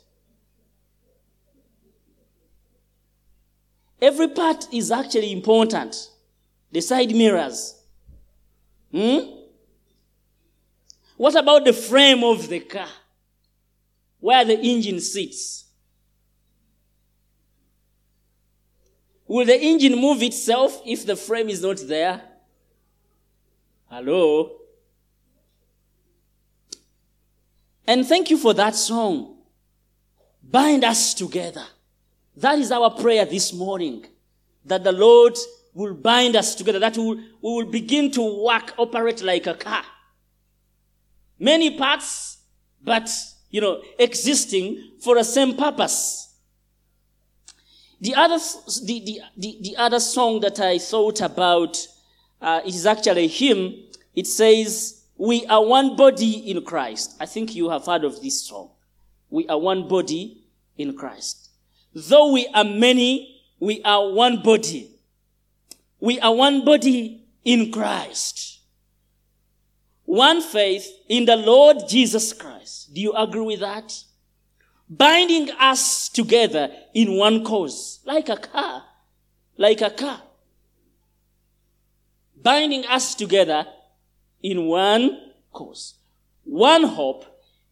Every 4.00 4.28
part 4.28 4.66
is 4.72 4.90
actually 4.90 5.32
important. 5.32 6.10
The 6.70 6.80
side 6.80 7.14
mirrors. 7.14 7.80
Hmm? 8.90 9.18
What 11.16 11.36
about 11.36 11.64
the 11.64 11.72
frame 11.72 12.24
of 12.24 12.48
the 12.48 12.60
car? 12.60 12.88
Where 14.20 14.44
the 14.44 14.58
engine 14.58 15.00
sits? 15.00 15.64
Will 19.26 19.46
the 19.46 19.58
engine 19.58 19.98
move 19.98 20.22
itself 20.22 20.82
if 20.84 21.06
the 21.06 21.16
frame 21.16 21.48
is 21.48 21.62
not 21.62 21.78
there? 21.86 22.20
Hello? 23.88 24.52
And 27.86 28.06
thank 28.06 28.30
you 28.30 28.36
for 28.36 28.54
that 28.54 28.74
song. 28.74 29.36
Bind 30.42 30.84
us 30.84 31.14
together. 31.14 31.64
That 32.36 32.58
is 32.58 32.72
our 32.72 32.90
prayer 32.90 33.24
this 33.24 33.52
morning. 33.52 34.06
That 34.64 34.84
the 34.84 34.92
Lord 34.92 35.36
will 35.74 35.94
bind 35.94 36.36
us 36.36 36.54
together, 36.54 36.78
that 36.78 36.96
we 36.96 37.04
will, 37.04 37.16
we 37.16 37.24
will 37.42 37.70
begin 37.70 38.10
to 38.12 38.44
work, 38.44 38.72
operate 38.78 39.22
like 39.22 39.46
a 39.46 39.54
car. 39.54 39.84
Many 41.38 41.76
parts, 41.76 42.38
but, 42.82 43.10
you 43.50 43.60
know, 43.60 43.82
existing 43.98 44.92
for 45.00 45.16
the 45.16 45.24
same 45.24 45.56
purpose. 45.56 46.34
The 48.00 48.14
other, 48.14 48.38
the, 48.84 49.00
the, 49.04 49.20
the, 49.36 49.58
the 49.62 49.76
other 49.76 50.00
song 50.00 50.40
that 50.40 50.60
I 50.60 50.78
thought 50.78 51.20
about, 51.20 51.76
uh, 52.40 52.60
is 52.64 52.86
actually 52.86 53.24
a 53.24 53.28
hymn. 53.28 53.74
It 54.14 54.26
says, 54.26 55.02
we 55.16 55.44
are 55.46 55.64
one 55.64 55.96
body 55.96 56.50
in 56.50 56.64
Christ. 56.64 57.16
I 57.18 57.26
think 57.26 57.54
you 57.54 57.70
have 57.70 57.86
heard 57.86 58.04
of 58.04 58.20
this 58.22 58.42
song. 58.42 58.70
We 59.30 59.48
are 59.48 59.58
one 59.58 59.88
body 59.88 60.44
in 60.76 60.96
Christ. 60.96 61.43
Though 61.94 62.32
we 62.32 62.48
are 62.52 62.64
many, 62.64 63.40
we 63.60 63.80
are 63.84 64.10
one 64.10 64.42
body. 64.42 64.90
We 66.00 66.18
are 66.18 66.34
one 66.34 66.64
body 66.64 67.24
in 67.44 67.70
Christ. 67.70 68.60
One 70.04 70.42
faith 70.42 70.86
in 71.08 71.24
the 71.24 71.36
Lord 71.36 71.88
Jesus 71.88 72.32
Christ. 72.32 72.92
Do 72.92 73.00
you 73.00 73.12
agree 73.12 73.42
with 73.42 73.60
that? 73.60 74.04
Binding 74.90 75.50
us 75.52 76.08
together 76.08 76.68
in 76.94 77.16
one 77.16 77.44
cause. 77.44 78.00
Like 78.04 78.28
a 78.28 78.36
car. 78.36 78.82
Like 79.56 79.80
a 79.80 79.90
car. 79.90 80.20
Binding 82.42 82.84
us 82.86 83.14
together 83.14 83.66
in 84.42 84.66
one 84.66 85.30
cause. 85.52 85.94
One 86.42 86.82
hope 86.82 87.24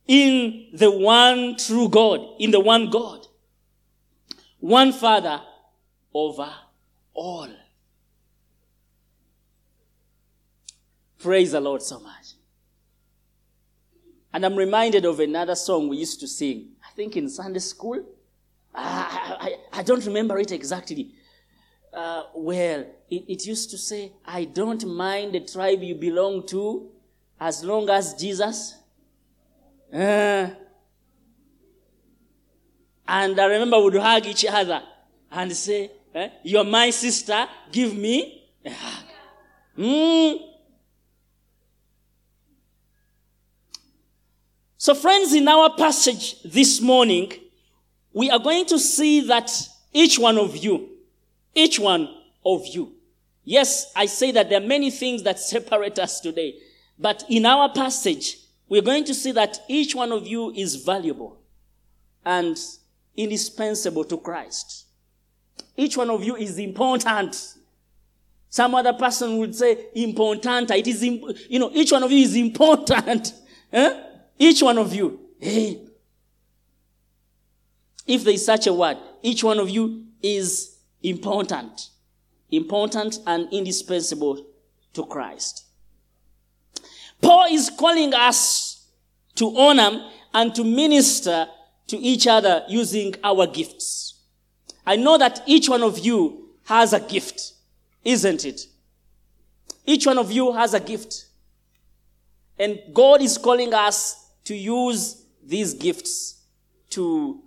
in 0.07 0.69
the 0.73 0.91
one 0.91 1.57
true 1.57 1.89
God. 1.89 2.21
In 2.39 2.53
the 2.53 2.61
one 2.61 2.89
God 2.89 3.27
one 4.63 4.93
Father, 4.93 5.43
over 6.15 6.49
all. 7.15 7.49
Praise 11.19 11.51
the 11.51 11.61
Lord 11.61 11.83
so 11.83 11.99
much. 11.99 12.35
And 14.33 14.47
I'm 14.47 14.55
reminded 14.55 15.05
of 15.05 15.19
another 15.19 15.57
song 15.57 15.89
we 15.89 15.97
used 15.97 16.21
to 16.21 16.29
sing, 16.29 16.77
I 16.89 16.93
think 16.95 17.17
in 17.17 17.29
Sunday 17.29 17.59
school. 17.59 18.05
I, 18.73 19.57
I, 19.73 19.81
I 19.81 19.83
don't 19.83 20.07
remember 20.07 20.39
it 20.39 20.53
exactly. 20.53 21.11
Uh, 21.93 22.23
well, 22.33 22.87
it, 23.11 23.25
it 23.29 23.45
used 23.45 23.69
to 23.71 23.79
say, 23.79 24.13
I 24.25 24.45
don't 24.45 24.87
mind 24.87 25.35
the 25.35 25.41
tribe 25.41 25.83
you 25.83 25.97
belong 25.97 26.47
to 26.47 26.89
as 27.41 27.65
long 27.65 27.91
as 27.91 28.15
Jesus. 28.15 28.77
Uh, 29.93 30.51
and 33.07 33.39
I 33.39 33.47
remember 33.47 33.79
we 33.79 33.85
would 33.85 33.97
hug 33.97 34.27
each 34.27 34.45
other 34.47 34.83
and 35.31 35.53
say, 35.53 35.91
eh, 36.15 36.29
You're 36.43 36.65
my 36.65 36.91
sister, 36.91 37.47
give 37.71 37.97
me 37.97 38.45
a 38.65 38.71
hug. 38.71 39.05
Mm. 39.79 40.39
So, 44.77 44.95
friends, 44.95 45.33
in 45.33 45.47
our 45.47 45.75
passage 45.77 46.43
this 46.43 46.81
morning, 46.81 47.33
we 48.13 48.31
are 48.31 48.39
going 48.39 48.67
to 48.67 48.79
see 48.79 49.21
that 49.29 49.51
each 49.93 50.19
one 50.19 50.39
of 50.39 50.57
you, 50.57 50.89
each 51.55 51.79
one 51.79 52.09
of 52.45 52.67
you, 52.67 52.93
yes, 53.45 53.93
I 53.95 54.07
say 54.07 54.33
that 54.33 54.49
there 54.49 54.61
are 54.61 54.67
many 54.67 54.91
things 54.91 55.23
that 55.23 55.39
separate 55.39 55.99
us 55.99 56.21
today, 56.21 56.57
but 56.99 57.25
in 57.29 57.47
our 57.47 57.73
passage, 57.73 58.39
we're 58.69 58.83
going 58.83 59.05
to 59.05 59.15
see 59.15 59.33
that 59.33 59.61
each 59.69 59.95
one 59.95 60.13
of 60.13 60.27
you 60.27 60.51
is 60.51 60.77
valuable 60.77 61.39
and 62.25 62.59
indispensable 63.17 64.05
to 64.05 64.17
Christ. 64.19 64.87
Each 65.77 65.97
one 65.97 66.11
of 66.11 66.23
you 66.23 66.37
is 66.37 66.59
important. 66.59 67.55
Some 68.49 68.75
other 68.75 68.93
person 68.93 69.39
would 69.39 69.55
say 69.55 69.87
important. 69.95 70.71
It 70.71 70.87
is, 70.87 71.03
you 71.03 71.59
know, 71.59 71.71
each 71.73 71.93
one 71.93 72.03
of 72.03 72.13
you 72.13 72.23
is 72.25 72.37
important. 72.37 73.33
eh? 73.73 74.03
Each 74.39 74.63
one 74.63 74.79
of 74.79 74.95
you. 74.95 75.21
Hey. 75.41 75.81
If 78.07 78.25
there 78.25 78.35
is 78.35 78.45
such 78.45 78.67
a 78.67 78.73
word, 78.73 78.99
each 79.23 79.43
one 79.43 79.59
of 79.59 79.71
you 79.71 80.05
is 80.23 80.77
important. 81.03 81.89
Important 82.51 83.19
and 83.27 83.51
indispensable 83.53 84.45
to 84.93 85.07
Christ. 85.07 85.65
Paul 87.23 87.47
is 87.51 87.71
calling 87.71 88.13
us 88.13 88.87
to 89.37 89.57
honor 89.57 90.11
and 90.35 90.55
to 90.55 90.65
minister 90.65 91.47
to 91.93 91.99
each 91.99 92.27
other 92.27 92.65
using 92.69 93.15
our 93.23 93.47
gifts. 93.47 94.15
I 94.87 94.97
know 94.97 95.19
that 95.19 95.43
each 95.45 95.69
one 95.69 95.83
of 95.83 95.99
you 95.99 96.49
has 96.65 96.95
a 96.95 97.01
gift, 97.01 97.53
isn't 98.03 98.47
it? 98.47 98.63
Each 99.85 100.07
one 100.07 100.17
of 100.17 100.33
you 100.33 100.53
has 100.55 100.73
a 100.73 100.81
gift. 100.81 101.27
And 102.59 102.81
God 102.95 103.21
is 103.21 103.37
calling 103.37 103.75
us 103.75 104.31
to 104.45 104.55
use 104.55 105.23
these 105.45 105.75
gifts 105.75 106.41
to 106.91 107.43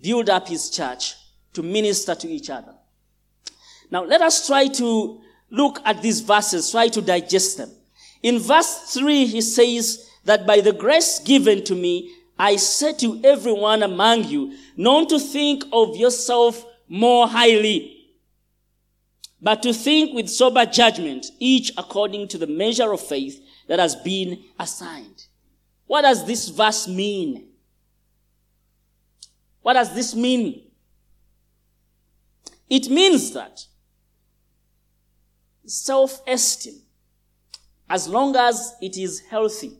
build 0.00 0.30
up 0.30 0.48
His 0.48 0.70
church, 0.70 1.14
to 1.52 1.62
minister 1.62 2.14
to 2.14 2.28
each 2.28 2.48
other. 2.48 2.72
Now, 3.90 4.04
let 4.04 4.22
us 4.22 4.46
try 4.46 4.68
to 4.68 5.20
look 5.50 5.80
at 5.84 6.00
these 6.00 6.20
verses, 6.20 6.70
try 6.70 6.88
to 6.88 7.02
digest 7.02 7.58
them. 7.58 7.72
In 8.22 8.38
verse 8.38 8.94
3, 8.94 9.26
he 9.26 9.42
says 9.42 10.08
that 10.24 10.46
by 10.46 10.62
the 10.62 10.72
grace 10.72 11.18
given 11.18 11.62
to 11.64 11.74
me, 11.74 12.10
I 12.42 12.56
say 12.56 12.92
to 12.94 13.20
everyone 13.22 13.84
among 13.84 14.24
you, 14.24 14.58
not 14.76 15.08
to 15.10 15.20
think 15.20 15.62
of 15.72 15.94
yourself 15.94 16.66
more 16.88 17.28
highly, 17.28 18.16
but 19.40 19.62
to 19.62 19.72
think 19.72 20.12
with 20.12 20.28
sober 20.28 20.66
judgment, 20.66 21.26
each 21.38 21.70
according 21.78 22.26
to 22.28 22.38
the 22.38 22.48
measure 22.48 22.92
of 22.92 23.00
faith 23.00 23.40
that 23.68 23.78
has 23.78 23.94
been 23.94 24.42
assigned. 24.58 25.26
What 25.86 26.02
does 26.02 26.26
this 26.26 26.48
verse 26.48 26.88
mean? 26.88 27.46
What 29.60 29.74
does 29.74 29.94
this 29.94 30.12
mean? 30.12 30.64
It 32.68 32.90
means 32.90 33.34
that 33.34 33.66
self-esteem, 35.64 36.82
as 37.88 38.08
long 38.08 38.34
as 38.34 38.74
it 38.80 38.96
is 38.96 39.20
healthy, 39.20 39.78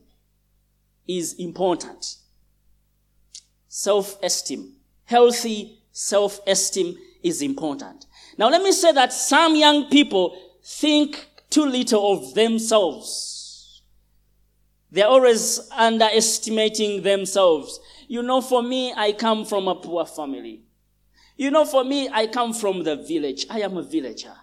is 1.05 1.33
important. 1.33 2.19
Self-esteem, 3.75 4.71
healthy 5.05 5.79
self-esteem 5.91 6.95
is 7.23 7.41
important. 7.41 8.05
Now 8.37 8.49
let 8.49 8.61
me 8.61 8.71
say 8.71 8.91
that 8.91 9.11
some 9.11 9.55
young 9.55 9.89
people 9.89 10.37
think 10.63 11.27
too 11.49 11.65
little 11.65 12.13
of 12.13 12.35
themselves. 12.35 13.81
They're 14.91 15.07
always 15.07 15.71
underestimating 15.71 17.01
themselves. 17.01 17.79
You 18.07 18.21
know, 18.21 18.41
for 18.41 18.61
me, 18.61 18.93
I 18.95 19.11
come 19.11 19.43
from 19.43 19.67
a 19.67 19.73
poor 19.73 20.05
family. 20.05 20.61
You 21.35 21.49
know, 21.49 21.65
for 21.65 21.83
me, 21.83 22.07
I 22.13 22.27
come 22.27 22.53
from 22.53 22.83
the 22.83 22.97
village. 22.97 23.47
I 23.49 23.61
am 23.61 23.75
a 23.77 23.81
villager. 23.81 24.35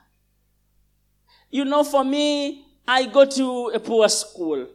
You 1.50 1.66
know, 1.66 1.84
for 1.84 2.02
me, 2.02 2.66
I 2.88 3.06
go 3.06 3.26
to 3.26 3.70
a 3.72 3.78
poor 3.78 4.08
school. 4.08 4.66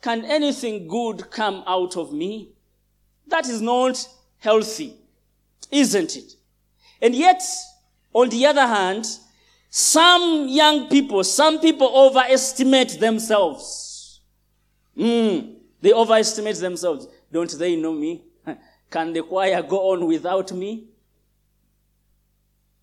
Can 0.00 0.24
anything 0.24 0.88
good 0.88 1.30
come 1.30 1.62
out 1.66 1.98
of 1.98 2.14
me? 2.14 2.55
That 3.26 3.46
is 3.48 3.60
not 3.60 4.08
healthy, 4.38 4.94
isn't 5.70 6.16
it? 6.16 6.32
And 7.02 7.14
yet, 7.14 7.42
on 8.12 8.28
the 8.28 8.46
other 8.46 8.66
hand, 8.66 9.06
some 9.70 10.48
young 10.48 10.88
people, 10.88 11.22
some 11.24 11.60
people 11.60 11.88
overestimate 11.88 12.98
themselves. 13.00 14.20
Mm, 14.96 15.56
they 15.82 15.92
overestimate 15.92 16.56
themselves. 16.56 17.08
Don't 17.30 17.50
they 17.58 17.76
know 17.76 17.92
me? 17.92 18.22
Can 18.90 19.12
the 19.12 19.22
choir 19.22 19.62
go 19.62 19.92
on 19.92 20.06
without 20.06 20.52
me? 20.52 20.88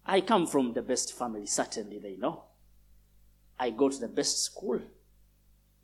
I 0.05 0.21
come 0.21 0.45
from 0.47 0.73
the 0.73 0.81
best 0.81 1.13
family, 1.17 1.45
certainly 1.45 1.97
they 1.97 2.17
know. 2.17 2.43
I 3.57 3.69
go 3.69 3.89
to 3.89 3.97
the 3.97 4.07
best 4.07 4.43
school. 4.43 4.81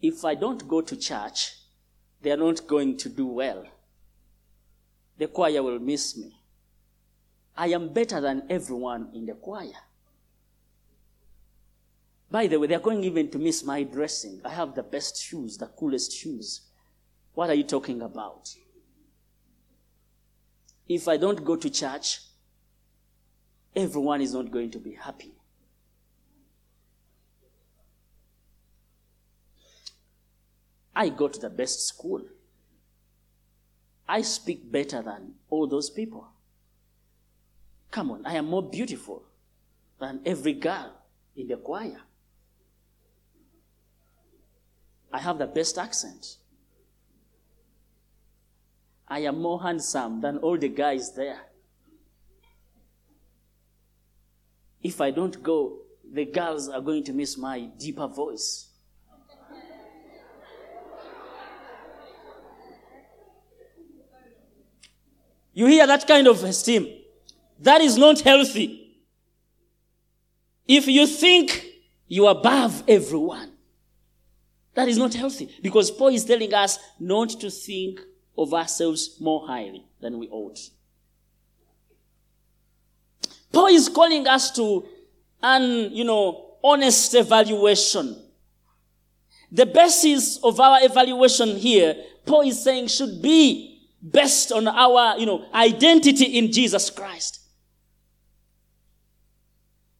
If 0.02 0.26
I 0.26 0.36
don't 0.36 0.68
go 0.68 0.82
to 0.82 0.96
church, 0.96 1.56
they 2.22 2.32
are 2.32 2.38
not 2.38 2.68
going 2.68 2.98
to 2.98 3.10
do 3.10 3.26
well. 3.26 3.66
The 5.20 5.28
choir 5.28 5.62
will 5.62 5.80
miss 5.80 6.18
me. 6.18 6.32
I 7.56 7.68
am 7.68 7.92
better 7.92 8.22
than 8.22 8.44
everyone 8.50 9.10
in 9.14 9.26
the 9.26 9.34
choir. 9.34 9.74
By 12.32 12.48
the 12.48 12.58
way, 12.58 12.68
they're 12.68 12.80
going 12.80 13.04
even 13.04 13.30
to 13.32 13.38
miss 13.38 13.66
my 13.66 13.84
dressing. 13.84 14.40
I 14.46 14.50
have 14.50 14.76
the 14.76 14.84
best 14.84 15.22
shoes, 15.22 15.58
the 15.58 15.66
coolest 15.66 16.14
shoes. 16.14 16.62
What 17.34 17.50
are 17.50 17.54
you 17.54 17.64
talking 17.64 18.02
about? 18.02 18.56
If 20.88 21.10
I 21.10 21.18
don't 21.18 21.44
go 21.44 21.58
to 21.58 21.70
church, 21.70 22.22
everyone 23.76 24.22
is 24.22 24.34
not 24.34 24.50
going 24.50 24.72
to 24.72 24.80
be 24.80 24.94
happy. 24.94 25.34
I 30.96 31.10
go 31.10 31.28
to 31.28 31.40
the 31.40 31.50
best 31.50 31.86
school. 31.88 32.22
I 34.10 34.24
speak 34.24 34.72
better 34.72 35.04
than 35.04 35.36
all 35.52 35.68
those 35.68 35.92
people. 35.92 36.28
Come 37.92 38.10
on, 38.10 38.26
I 38.26 38.34
am 38.34 38.48
more 38.48 38.64
beautiful 38.64 39.22
than 40.00 40.22
every 40.26 40.54
girl 40.54 40.94
in 41.38 41.48
the 41.48 41.58
choir. 41.58 42.02
I 45.14 45.20
have 45.20 45.38
the 45.38 45.46
best 45.46 45.78
accent. 45.78 46.38
I 49.08 49.20
am 49.20 49.44
more 49.44 49.62
handsome 49.62 50.22
than 50.22 50.40
all 50.40 50.58
the 50.58 50.70
guys 50.70 51.14
there. 51.14 51.42
If 54.82 55.02
I 55.02 55.12
don't 55.12 55.44
go, 55.44 55.82
the 56.12 56.26
girls 56.26 56.68
are 56.68 56.82
going 56.82 57.04
to 57.04 57.14
miss 57.14 57.38
my 57.38 57.70
deeper 57.78 58.08
voice. 58.08 58.69
You 65.60 65.66
hear 65.66 65.86
that 65.88 66.08
kind 66.08 66.26
of 66.26 66.42
esteem? 66.46 66.88
That 67.60 67.82
is 67.82 67.98
not 67.98 68.22
healthy. 68.22 68.96
If 70.66 70.88
you 70.88 71.06
think 71.06 71.66
you 72.08 72.28
are 72.28 72.32
above 72.32 72.82
everyone, 72.88 73.52
that 74.74 74.88
is 74.88 74.98
not 74.98 75.14
healthy. 75.14 75.54
Because 75.62 75.92
Paul 75.92 76.16
is 76.16 76.24
telling 76.24 76.54
us 76.54 76.80
not 76.98 77.32
to 77.42 77.50
think 77.52 78.00
of 78.38 78.54
ourselves 78.54 79.18
more 79.20 79.46
highly 79.48 79.84
than 80.00 80.18
we 80.18 80.30
ought. 80.30 80.60
Paul 83.52 83.68
is 83.68 83.90
calling 83.90 84.26
us 84.28 84.52
to 84.52 84.88
an, 85.44 85.92
you 85.92 86.06
know, 86.06 86.56
honest 86.64 87.14
evaluation. 87.16 88.16
The 89.52 89.66
basis 89.66 90.38
of 90.38 90.58
our 90.62 90.78
evaluation 90.84 91.58
here, 91.58 91.98
Paul 92.26 92.48
is 92.48 92.64
saying 92.64 92.88
should 92.88 93.22
be 93.22 93.79
based 94.08 94.52
on 94.52 94.68
our, 94.68 95.18
you 95.18 95.26
know, 95.26 95.46
identity 95.54 96.26
in 96.38 96.52
Jesus 96.52 96.90
Christ. 96.90 97.42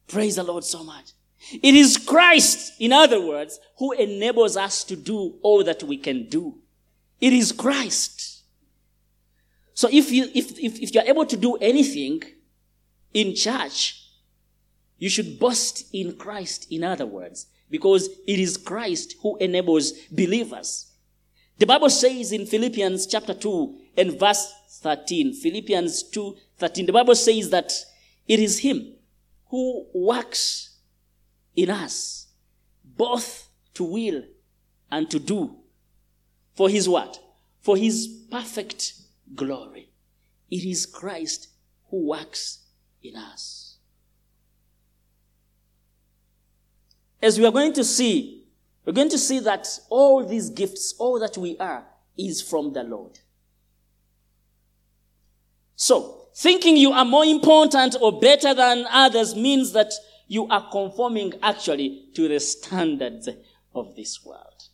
Praise 0.08 0.36
the 0.36 0.42
Lord 0.42 0.64
so 0.64 0.82
much. 0.82 1.12
It 1.62 1.74
is 1.74 1.96
Christ, 1.96 2.74
in 2.80 2.92
other 2.92 3.24
words, 3.24 3.58
who 3.78 3.92
enables 3.92 4.56
us 4.56 4.84
to 4.84 4.96
do 4.96 5.36
all 5.42 5.64
that 5.64 5.82
we 5.82 5.96
can 5.96 6.28
do. 6.28 6.58
It 7.20 7.32
is 7.32 7.52
Christ. 7.52 8.42
So 9.74 9.88
if 9.90 10.10
you, 10.10 10.28
if, 10.34 10.58
if, 10.58 10.80
if 10.80 10.94
you're 10.94 11.04
able 11.04 11.26
to 11.26 11.36
do 11.36 11.56
anything 11.56 12.22
in 13.14 13.34
church, 13.34 13.96
you 14.98 15.08
should 15.08 15.38
boast 15.38 15.86
in 15.94 16.16
Christ, 16.16 16.70
in 16.70 16.84
other 16.84 17.06
words, 17.06 17.46
because 17.70 18.08
it 18.26 18.38
is 18.38 18.56
Christ 18.56 19.16
who 19.22 19.36
enables 19.38 19.92
believers. 20.10 20.89
The 21.60 21.66
Bible 21.66 21.90
says 21.90 22.32
in 22.32 22.46
Philippians 22.46 23.06
chapter 23.06 23.34
2 23.34 23.76
and 23.98 24.18
verse 24.18 24.50
13, 24.80 25.34
Philippians 25.34 26.04
2 26.04 26.34
13, 26.56 26.86
the 26.86 26.92
Bible 26.92 27.14
says 27.14 27.50
that 27.50 27.70
it 28.26 28.40
is 28.40 28.60
Him 28.60 28.94
who 29.48 29.86
works 29.92 30.78
in 31.54 31.68
us, 31.68 32.28
both 32.82 33.50
to 33.74 33.84
will 33.84 34.22
and 34.90 35.10
to 35.10 35.18
do 35.18 35.54
for 36.54 36.70
His 36.70 36.88
what? 36.88 37.18
For 37.60 37.76
His 37.76 38.06
perfect 38.30 38.94
glory. 39.34 39.90
It 40.50 40.64
is 40.64 40.86
Christ 40.86 41.48
who 41.90 42.08
works 42.08 42.60
in 43.02 43.16
us. 43.16 43.76
As 47.20 47.38
we 47.38 47.44
are 47.44 47.52
going 47.52 47.74
to 47.74 47.84
see, 47.84 48.39
we're 48.90 48.94
going 48.94 49.08
to 49.08 49.18
see 49.18 49.38
that 49.38 49.68
all 49.88 50.26
these 50.26 50.50
gifts, 50.50 50.96
all 50.98 51.20
that 51.20 51.38
we 51.38 51.56
are, 51.58 51.86
is 52.18 52.42
from 52.42 52.72
the 52.72 52.82
Lord. 52.82 53.20
So, 55.76 56.26
thinking 56.34 56.76
you 56.76 56.90
are 56.90 57.04
more 57.04 57.24
important 57.24 57.94
or 58.00 58.18
better 58.18 58.52
than 58.52 58.86
others 58.90 59.36
means 59.36 59.70
that 59.74 59.92
you 60.26 60.48
are 60.48 60.68
conforming 60.72 61.34
actually 61.40 62.08
to 62.14 62.26
the 62.26 62.40
standards 62.40 63.28
of 63.76 63.94
this 63.94 64.24
world. 64.24 64.64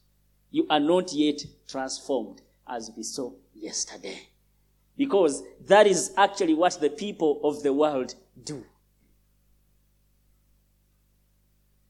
You 0.50 0.66
are 0.70 0.80
not 0.80 1.12
yet 1.12 1.42
transformed 1.68 2.40
as 2.66 2.90
we 2.96 3.02
saw 3.02 3.32
yesterday. 3.54 4.28
Because 4.96 5.42
that 5.66 5.86
is 5.86 6.14
actually 6.16 6.54
what 6.54 6.80
the 6.80 6.88
people 6.88 7.38
of 7.44 7.62
the 7.62 7.74
world 7.74 8.14
do. 8.42 8.64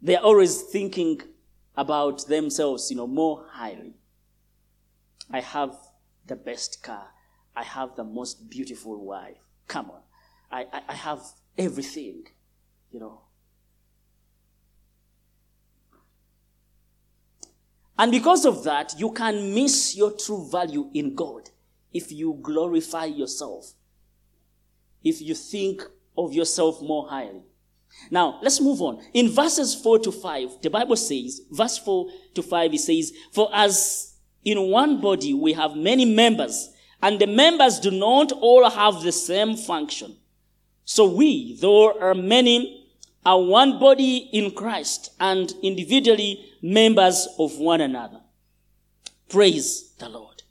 They 0.02 0.16
are 0.16 0.24
always 0.24 0.62
thinking 0.62 1.22
about 1.76 2.26
themselves, 2.26 2.90
you 2.90 2.96
know, 2.96 3.06
more 3.06 3.46
highly. 3.50 3.94
I 5.30 5.40
have 5.40 5.76
the 6.26 6.36
best 6.36 6.82
car. 6.82 7.08
I 7.54 7.62
have 7.62 7.96
the 7.96 8.04
most 8.04 8.48
beautiful 8.50 9.04
wife. 9.04 9.36
Come 9.66 9.90
on. 9.90 10.00
I, 10.50 10.66
I, 10.72 10.82
I 10.88 10.94
have 10.94 11.20
everything, 11.58 12.24
you 12.90 13.00
know. 13.00 13.22
And 17.98 18.12
because 18.12 18.44
of 18.44 18.62
that, 18.64 18.94
you 18.98 19.10
can 19.12 19.54
miss 19.54 19.96
your 19.96 20.12
true 20.12 20.48
value 20.50 20.90
in 20.92 21.14
God 21.14 21.50
if 21.92 22.12
you 22.12 22.38
glorify 22.42 23.06
yourself, 23.06 23.72
if 25.02 25.22
you 25.22 25.34
think 25.34 25.82
of 26.16 26.34
yourself 26.34 26.82
more 26.82 27.08
highly. 27.08 27.42
Now, 28.10 28.38
let's 28.42 28.60
move 28.60 28.80
on. 28.82 29.02
In 29.14 29.30
verses 29.30 29.74
4 29.74 29.98
to 30.00 30.12
5, 30.12 30.62
the 30.62 30.70
Bible 30.70 30.96
says, 30.96 31.40
verse 31.50 31.78
4 31.78 32.08
to 32.34 32.42
5, 32.42 32.74
it 32.74 32.78
says, 32.78 33.12
For 33.32 33.50
as 33.52 34.14
in 34.44 34.70
one 34.70 35.00
body 35.00 35.34
we 35.34 35.52
have 35.54 35.74
many 35.76 36.04
members, 36.04 36.70
and 37.02 37.20
the 37.20 37.26
members 37.26 37.80
do 37.80 37.90
not 37.90 38.32
all 38.32 38.68
have 38.68 39.02
the 39.02 39.12
same 39.12 39.56
function. 39.56 40.16
So 40.84 41.04
we, 41.04 41.58
though 41.60 41.98
are 41.98 42.14
many, 42.14 42.86
are 43.24 43.42
one 43.42 43.80
body 43.80 44.28
in 44.32 44.52
Christ 44.52 45.12
and 45.18 45.52
individually 45.62 46.44
members 46.62 47.26
of 47.38 47.58
one 47.58 47.80
another. 47.80 48.20
Praise 49.28 49.92
the 49.98 50.08
Lord. 50.08 50.44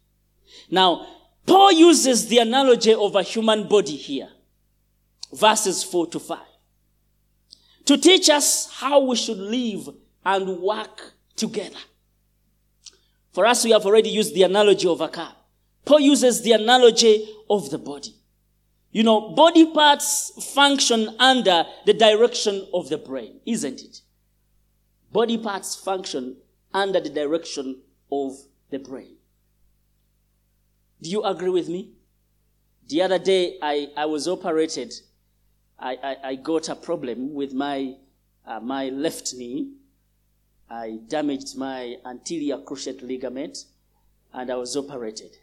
Now, 0.70 1.08
Paul 1.46 1.72
uses 1.72 2.28
the 2.28 2.40
analogy 2.40 2.94
of 2.94 3.16
a 3.16 3.24
human 3.24 3.68
body 3.68 3.96
here. 3.96 4.30
Verses 5.34 5.84
4 5.84 6.08
to 6.08 6.20
5. 6.20 6.38
To 7.86 7.98
teach 7.98 8.30
us 8.30 8.72
how 8.74 9.00
we 9.00 9.16
should 9.16 9.38
live 9.38 9.90
and 10.26 10.60
work 10.60 11.14
together. 11.36 11.78
For 13.32 13.46
us, 13.46 13.64
we 13.64 13.72
have 13.72 13.86
already 13.86 14.10
used 14.10 14.34
the 14.34 14.44
analogy 14.44 14.88
of 14.88 15.02
a 15.02 15.08
car. 15.08 15.36
Paul 15.84 16.00
uses 16.00 16.42
the 16.42 16.54
analogy 16.54 17.30
of 17.50 17.70
the 17.70 17.78
body. 17.78 18.16
You 18.92 19.04
know, 19.04 19.32
body 19.32 19.72
parts 19.72 20.32
function 20.54 21.16
under 21.20 21.66
the 21.86 21.94
direction 21.94 22.66
of 22.74 22.90
the 22.90 22.98
brain, 22.98 23.42
isn't 23.46 23.82
it? 23.82 24.02
Body 25.12 25.38
parts 25.38 25.76
function 25.76 26.38
under 26.74 27.00
the 27.00 27.10
direction 27.10 27.82
of 28.12 28.38
the 28.70 28.80
brain. 28.80 29.16
Do 31.02 31.10
you 31.10 31.24
agree 31.24 31.50
with 31.50 31.68
me? 31.68 31.92
The 32.88 33.02
other 33.02 33.20
day, 33.20 33.58
I, 33.62 33.90
I 33.98 34.06
was 34.06 34.28
operated. 34.28 34.94
I, 35.80 35.98
I, 36.04 36.16
I 36.24 36.36
got 36.36 36.70
a 36.70 36.76
problem 36.76 37.34
with 37.34 37.54
my, 37.54 37.96
uh, 38.46 38.60
my 38.60 38.90
left 38.90 39.34
knee. 39.36 39.74
I 40.70 41.00
damaged 41.08 41.58
my 41.58 41.98
anterior 42.06 42.58
cruciate 42.58 43.02
ligament 43.02 43.66
and 44.34 44.52
I 44.52 44.56
was 44.56 44.76
operated. 44.76 45.38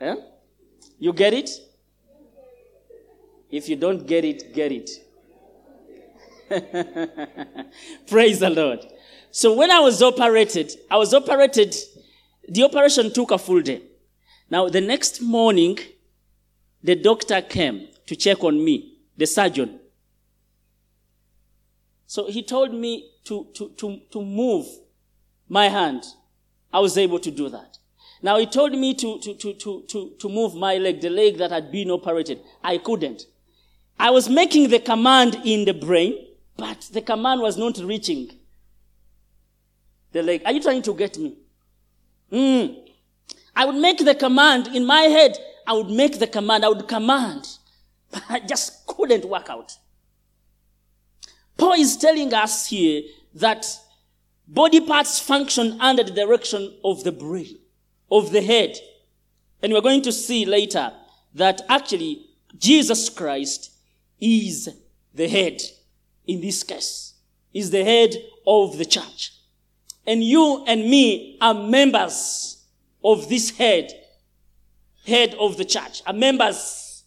Eh? 0.00 0.14
You 0.98 1.12
get 1.12 1.32
it? 1.34 1.50
If 3.50 3.68
you 3.68 3.76
don't 3.76 4.06
get 4.06 4.24
it, 4.24 4.52
get 4.52 4.72
it. 4.72 4.90
Praise 8.06 8.40
the 8.40 8.50
Lord. 8.50 8.86
So 9.30 9.54
when 9.54 9.70
I 9.70 9.80
was 9.80 10.02
operated, 10.02 10.72
I 10.90 10.96
was 10.96 11.12
operated, 11.12 11.74
the 12.48 12.62
operation 12.64 13.12
took 13.12 13.30
a 13.30 13.38
full 13.38 13.60
day. 13.62 13.82
Now 14.50 14.68
the 14.68 14.80
next 14.80 15.20
morning, 15.20 15.78
the 16.82 16.94
doctor 16.94 17.40
came 17.42 17.88
to 18.06 18.16
check 18.16 18.44
on 18.44 18.64
me, 18.64 18.95
the 19.16 19.26
surgeon. 19.26 19.80
So 22.06 22.28
he 22.28 22.42
told 22.42 22.72
me 22.72 23.10
to, 23.24 23.46
to, 23.54 23.70
to, 23.70 24.00
to 24.12 24.22
move 24.22 24.66
my 25.48 25.68
hand. 25.68 26.04
I 26.72 26.80
was 26.80 26.96
able 26.96 27.18
to 27.20 27.30
do 27.30 27.48
that. 27.48 27.78
Now 28.22 28.38
he 28.38 28.46
told 28.46 28.72
me 28.72 28.94
to, 28.94 29.18
to, 29.20 29.34
to, 29.34 29.54
to, 29.54 29.84
to, 29.88 30.12
to 30.18 30.28
move 30.28 30.54
my 30.54 30.76
leg, 30.78 31.00
the 31.00 31.10
leg 31.10 31.38
that 31.38 31.50
had 31.50 31.70
been 31.70 31.90
operated. 31.90 32.40
I 32.62 32.78
couldn't. 32.78 33.26
I 33.98 34.10
was 34.10 34.28
making 34.28 34.70
the 34.70 34.78
command 34.78 35.38
in 35.44 35.64
the 35.64 35.74
brain, 35.74 36.26
but 36.56 36.88
the 36.92 37.02
command 37.02 37.40
was 37.40 37.56
not 37.56 37.78
reaching 37.78 38.30
the 40.12 40.22
leg. 40.22 40.42
Are 40.44 40.52
you 40.52 40.62
trying 40.62 40.82
to 40.82 40.94
get 40.94 41.18
me? 41.18 41.36
Mm. 42.30 42.76
I 43.54 43.64
would 43.64 43.76
make 43.76 44.04
the 44.04 44.14
command 44.14 44.68
in 44.68 44.84
my 44.84 45.02
head. 45.02 45.36
I 45.66 45.72
would 45.72 45.90
make 45.90 46.18
the 46.18 46.26
command. 46.26 46.64
I 46.64 46.68
would 46.68 46.86
command. 46.86 47.46
I 48.28 48.40
just 48.40 48.75
couldn't 48.96 49.24
work 49.28 49.48
out. 49.50 49.76
Paul 51.56 51.74
is 51.74 51.96
telling 51.96 52.32
us 52.34 52.66
here 52.68 53.02
that 53.34 53.66
body 54.46 54.80
parts 54.80 55.18
function 55.18 55.78
under 55.80 56.02
the 56.02 56.12
direction 56.12 56.74
of 56.84 57.04
the 57.04 57.12
brain, 57.12 57.58
of 58.10 58.30
the 58.32 58.42
head. 58.42 58.76
And 59.62 59.72
we're 59.72 59.80
going 59.80 60.02
to 60.02 60.12
see 60.12 60.44
later 60.44 60.92
that 61.34 61.62
actually 61.68 62.26
Jesus 62.58 63.08
Christ 63.08 63.72
is 64.20 64.68
the 65.14 65.28
head 65.28 65.60
in 66.26 66.40
this 66.40 66.62
case, 66.62 67.14
is 67.52 67.70
the 67.70 67.84
head 67.84 68.14
of 68.46 68.78
the 68.78 68.84
church. 68.84 69.32
And 70.06 70.22
you 70.22 70.64
and 70.66 70.82
me 70.82 71.38
are 71.40 71.54
members 71.54 72.64
of 73.02 73.28
this 73.28 73.50
head, 73.50 73.92
head 75.06 75.34
of 75.38 75.56
the 75.56 75.64
church, 75.64 76.02
are 76.06 76.12
members 76.12 77.04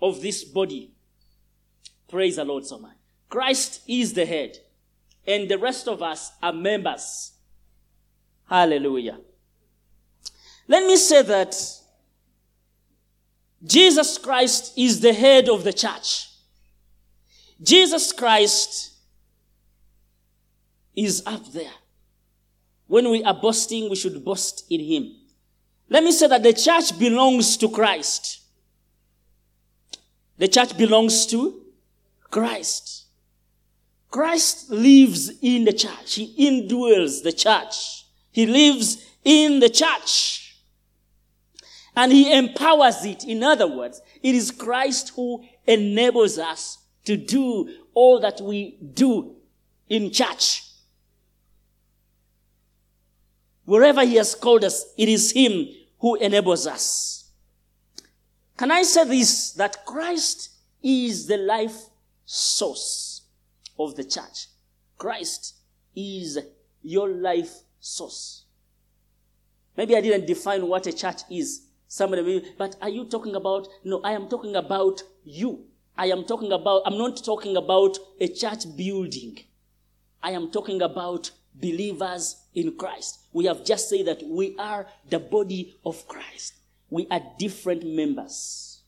of 0.00 0.20
this 0.20 0.44
body. 0.44 0.91
Praise 2.12 2.36
the 2.36 2.44
Lord 2.44 2.66
so 2.66 2.78
much. 2.78 2.92
Christ 3.30 3.80
is 3.88 4.12
the 4.12 4.26
head, 4.26 4.58
and 5.26 5.48
the 5.48 5.56
rest 5.56 5.88
of 5.88 6.02
us 6.02 6.32
are 6.42 6.52
members. 6.52 7.32
Hallelujah. 8.46 9.18
Let 10.68 10.86
me 10.86 10.98
say 10.98 11.22
that 11.22 11.56
Jesus 13.64 14.18
Christ 14.18 14.74
is 14.76 15.00
the 15.00 15.14
head 15.14 15.48
of 15.48 15.64
the 15.64 15.72
church. 15.72 16.28
Jesus 17.62 18.12
Christ 18.12 18.92
is 20.94 21.22
up 21.24 21.50
there. 21.52 21.72
When 22.88 23.10
we 23.10 23.24
are 23.24 23.32
boasting, 23.32 23.88
we 23.88 23.96
should 23.96 24.22
boast 24.22 24.66
in 24.68 24.80
Him. 24.80 25.16
Let 25.88 26.04
me 26.04 26.12
say 26.12 26.26
that 26.26 26.42
the 26.42 26.52
church 26.52 26.98
belongs 26.98 27.56
to 27.56 27.70
Christ. 27.70 28.42
The 30.36 30.48
church 30.48 30.76
belongs 30.76 31.24
to 31.28 31.61
Christ. 32.32 33.04
Christ 34.10 34.70
lives 34.70 35.30
in 35.40 35.64
the 35.64 35.72
church. 35.72 36.14
He 36.14 36.34
indwells 36.50 37.22
the 37.22 37.32
church. 37.32 38.06
He 38.32 38.46
lives 38.46 39.06
in 39.24 39.60
the 39.60 39.68
church. 39.68 40.56
And 41.94 42.10
he 42.10 42.32
empowers 42.32 43.04
it. 43.04 43.24
In 43.24 43.44
other 43.44 43.68
words, 43.68 44.00
it 44.22 44.34
is 44.34 44.50
Christ 44.50 45.12
who 45.14 45.44
enables 45.66 46.38
us 46.38 46.78
to 47.04 47.16
do 47.16 47.68
all 47.94 48.18
that 48.20 48.40
we 48.40 48.78
do 48.94 49.36
in 49.88 50.10
church. 50.10 50.64
Wherever 53.64 54.04
He 54.04 54.16
has 54.16 54.34
called 54.34 54.64
us, 54.64 54.86
it 54.96 55.08
is 55.08 55.32
Him 55.32 55.68
who 55.98 56.16
enables 56.16 56.66
us. 56.66 57.30
Can 58.56 58.70
I 58.70 58.82
say 58.82 59.04
this? 59.04 59.52
That 59.52 59.84
Christ 59.84 60.50
is 60.82 61.26
the 61.26 61.36
life 61.36 61.76
source 62.24 63.22
of 63.78 63.94
the 63.96 64.04
church. 64.04 64.48
Christ 64.98 65.56
is 65.94 66.38
your 66.82 67.08
life 67.08 67.52
source. 67.80 68.44
Maybe 69.76 69.96
I 69.96 70.00
didn't 70.00 70.26
define 70.26 70.66
what 70.66 70.86
a 70.86 70.92
church 70.92 71.22
is. 71.30 71.62
Somebody, 71.88 72.22
may, 72.22 72.54
but 72.56 72.76
are 72.80 72.88
you 72.88 73.04
talking 73.04 73.34
about? 73.34 73.68
No, 73.84 74.00
I 74.02 74.12
am 74.12 74.28
talking 74.28 74.56
about 74.56 75.02
you. 75.24 75.64
I 75.96 76.06
am 76.06 76.24
talking 76.24 76.52
about, 76.52 76.82
I'm 76.86 76.96
not 76.96 77.22
talking 77.22 77.56
about 77.56 77.98
a 78.20 78.28
church 78.28 78.64
building. 78.76 79.38
I 80.22 80.30
am 80.30 80.50
talking 80.50 80.80
about 80.80 81.30
believers 81.54 82.36
in 82.54 82.76
Christ. 82.76 83.20
We 83.32 83.44
have 83.46 83.64
just 83.64 83.90
said 83.90 84.06
that 84.06 84.22
we 84.26 84.56
are 84.58 84.86
the 85.10 85.18
body 85.18 85.76
of 85.84 86.06
Christ. 86.08 86.54
We 86.88 87.06
are 87.10 87.20
different 87.38 87.84
members 87.84 88.82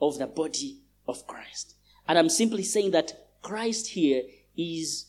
of 0.00 0.18
the 0.18 0.26
body 0.26 0.80
of 1.06 1.26
Christ. 1.26 1.74
And 2.10 2.18
I'm 2.18 2.28
simply 2.28 2.64
saying 2.64 2.90
that 2.90 3.28
Christ 3.40 3.86
here 3.86 4.24
is 4.56 5.06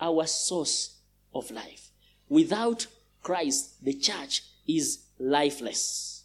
our 0.00 0.26
source 0.26 0.96
of 1.34 1.50
life. 1.50 1.90
Without 2.30 2.86
Christ, 3.22 3.84
the 3.84 3.92
church 3.92 4.44
is 4.66 5.00
lifeless. 5.18 6.24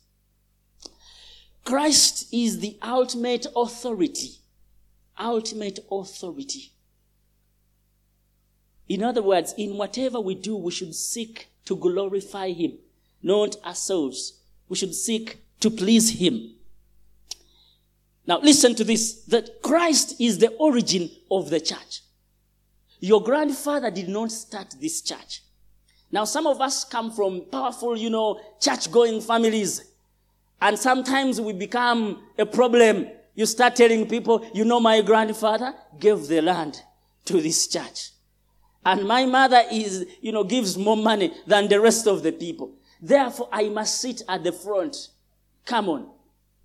Christ 1.66 2.34
is 2.34 2.62
the 2.62 2.78
ultimate 2.82 3.48
authority. 3.54 4.36
Ultimate 5.20 5.80
authority. 5.92 6.72
In 8.88 9.04
other 9.04 9.22
words, 9.22 9.54
in 9.58 9.76
whatever 9.76 10.22
we 10.22 10.36
do, 10.36 10.56
we 10.56 10.72
should 10.72 10.96
seek 10.96 11.50
to 11.66 11.76
glorify 11.76 12.54
Him, 12.54 12.78
not 13.22 13.58
ourselves. 13.66 14.40
We 14.70 14.78
should 14.78 14.96
seek 14.96 15.40
to 15.60 15.70
please 15.70 16.22
Him. 16.22 16.56
Now, 18.26 18.40
listen 18.40 18.76
to 18.76 18.84
this 18.84 19.24
that 19.26 19.62
Christ 19.62 20.20
is 20.20 20.38
the 20.38 20.50
origin 20.54 21.10
of 21.30 21.50
the 21.50 21.60
church. 21.60 22.02
Your 23.00 23.22
grandfather 23.22 23.92
did 23.92 24.08
not 24.08 24.32
start 24.32 24.76
this 24.80 25.02
church. 25.02 25.42
Now, 26.12 26.26
some 26.26 26.48
of 26.48 26.62
us 26.62 26.84
come 26.86 27.12
from 27.12 27.46
powerful, 27.52 27.98
you 27.98 28.10
know, 28.10 28.40
church 28.62 28.92
going 28.92 29.20
families. 29.20 29.84
And 30.62 30.78
sometimes 30.78 31.42
we 31.42 31.54
become 31.54 32.24
a 32.38 32.46
problem. 32.46 33.10
You 33.36 33.46
start 33.46 33.76
telling 33.76 34.08
people, 34.08 34.48
you 34.54 34.64
know, 34.64 34.80
my 34.80 35.02
grandfather 35.02 35.74
gave 36.00 36.28
the 36.28 36.42
land 36.42 36.82
to 37.26 37.42
this 37.42 37.68
church. 37.68 38.12
And 38.86 39.08
my 39.08 39.26
mother 39.26 39.64
is, 39.72 40.06
you 40.22 40.32
know, 40.32 40.44
gives 40.44 40.78
more 40.78 40.98
money 40.98 41.34
than 41.48 41.68
the 41.68 41.82
rest 41.82 42.08
of 42.08 42.22
the 42.22 42.32
people. 42.32 42.72
Therefore, 43.02 43.50
I 43.52 43.70
must 43.70 44.00
sit 44.00 44.22
at 44.30 44.44
the 44.44 44.52
front. 44.52 45.10
Come 45.66 45.90
on. 45.90 46.10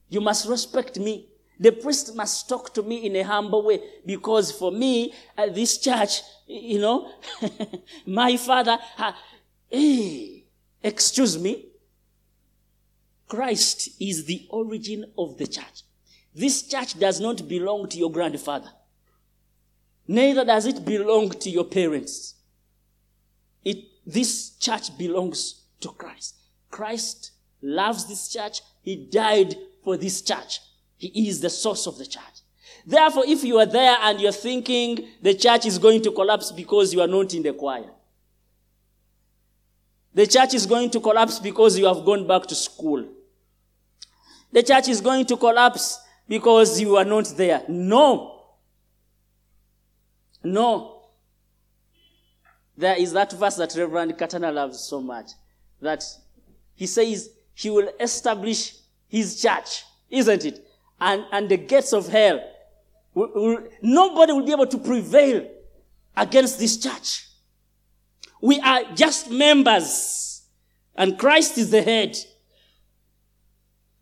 You 0.09 0.21
must 0.21 0.49
respect 0.49 0.99
me. 0.99 1.28
The 1.61 1.73
priest 1.73 2.15
must 2.15 2.49
talk 2.49 2.73
to 2.75 2.83
me 2.83 3.07
in 3.07 3.17
a 3.17 3.23
humble 3.23 3.63
way 3.63 3.81
because 4.07 4.53
for 4.53 4.71
me, 4.71 5.13
at 5.37 5.55
this 5.55 5.79
church, 5.79 6.23
you 6.47 6.79
know, 6.79 7.11
my 8.07 8.37
father, 8.37 8.79
uh, 8.97 9.13
hey, 9.69 10.45
excuse 10.83 11.37
me, 11.39 11.67
Christ 13.27 13.91
is 14.01 14.25
the 14.25 14.47
origin 14.51 15.05
of 15.19 15.37
the 15.37 15.47
church. 15.47 15.83
This 16.35 16.63
church 16.63 16.99
does 16.99 17.21
not 17.21 17.49
belong 17.49 17.89
to 17.89 17.99
your 17.99 18.11
grandfather. 18.11 18.71
Neither 20.07 20.45
does 20.45 20.65
it 20.65 20.85
belong 20.85 21.31
to 21.31 21.51
your 21.51 21.65
parents. 21.65 22.35
It, 23.65 23.85
this 24.07 24.51
church 24.59 24.97
belongs 24.97 25.63
to 25.81 25.89
Christ. 25.89 26.37
Christ 26.71 27.33
loves 27.61 28.07
this 28.07 28.29
church. 28.33 28.63
He 28.83 28.97
died 28.97 29.57
for 29.83 29.97
this 29.97 30.23
church. 30.23 30.61
He 30.99 31.29
is 31.29 31.41
the 31.41 31.51
source 31.51 31.87
of 31.87 31.97
the 31.97 32.07
church. 32.07 32.23
Therefore, 32.85 33.25
if 33.27 33.45
you 33.45 33.59
are 33.59 33.67
there 33.67 33.97
and 34.03 34.21
you're 34.21 34.33
thinking 34.33 35.09
the 35.23 35.35
church 35.35 35.67
is 35.67 35.79
going 35.79 36.03
to 36.03 36.11
collapse 36.11 36.53
because 36.53 36.93
you 36.93 37.01
are 37.01 37.07
not 37.07 37.33
in 37.35 37.43
the 37.43 37.53
choir, 37.53 37.91
the 40.15 40.27
church 40.27 40.55
is 40.55 40.67
going 40.67 40.91
to 40.91 41.01
collapse 41.01 41.39
because 41.39 41.79
you 41.79 41.87
have 41.87 42.05
gone 42.05 42.27
back 42.27 42.47
to 42.47 42.55
school. 42.55 43.07
The 44.51 44.63
church 44.63 44.89
is 44.89 45.01
going 45.01 45.27
to 45.27 45.37
collapse 45.37 46.01
because 46.27 46.81
you 46.81 46.97
are 46.97 47.05
not 47.05 47.27
there. 47.37 47.63
No. 47.69 48.47
No. 50.43 51.03
There 52.77 52.97
is 52.97 53.13
that 53.13 53.33
verse 53.33 53.57
that 53.57 53.75
Reverend 53.77 54.17
Katana 54.17 54.51
loves 54.51 54.81
so 54.81 55.01
much 55.01 55.31
that 55.81 56.03
he 56.75 56.87
says 56.87 57.31
he 57.55 57.71
will 57.71 57.91
establish 58.01 58.77
his 59.09 59.41
church, 59.41 59.85
isn't 60.11 60.45
it? 60.45 60.68
And, 61.01 61.25
and 61.33 61.49
the 61.49 61.57
gates 61.57 61.93
of 61.93 62.09
hell. 62.09 62.41
Will, 63.15 63.31
will, 63.35 63.69
nobody 63.83 64.33
will 64.33 64.45
be 64.45 64.53
able 64.53 64.67
to 64.67 64.79
prevail 64.79 65.49
against 66.17 66.59
this 66.59 66.77
church. 66.77 67.27
We 68.41 68.61
are 68.61 68.85
just 68.95 69.31
members, 69.31 70.43
and 70.95 71.19
Christ 71.19 71.59
is 71.59 71.71
the 71.71 71.83
head. 71.83 72.17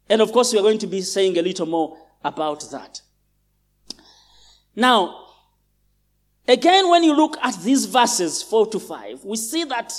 And 0.09 0.21
of 0.21 0.33
course, 0.33 0.53
we 0.53 0.59
are 0.59 0.63
going 0.63 0.79
to 0.79 0.87
be 0.87 1.01
saying 1.01 1.39
a 1.39 1.43
little 1.43 1.67
more 1.67 1.99
about 2.25 2.71
that. 2.71 3.01
Now, 4.75 5.25
again, 6.47 6.89
when 6.91 7.03
you 7.03 7.15
look 7.15 7.39
at 7.43 7.59
these 7.63 7.87
verses 7.87 8.43
4 8.43 8.67
to 8.69 8.79
5, 8.79 9.25
we 9.25 9.37
see 9.37 9.65
that 9.65 9.93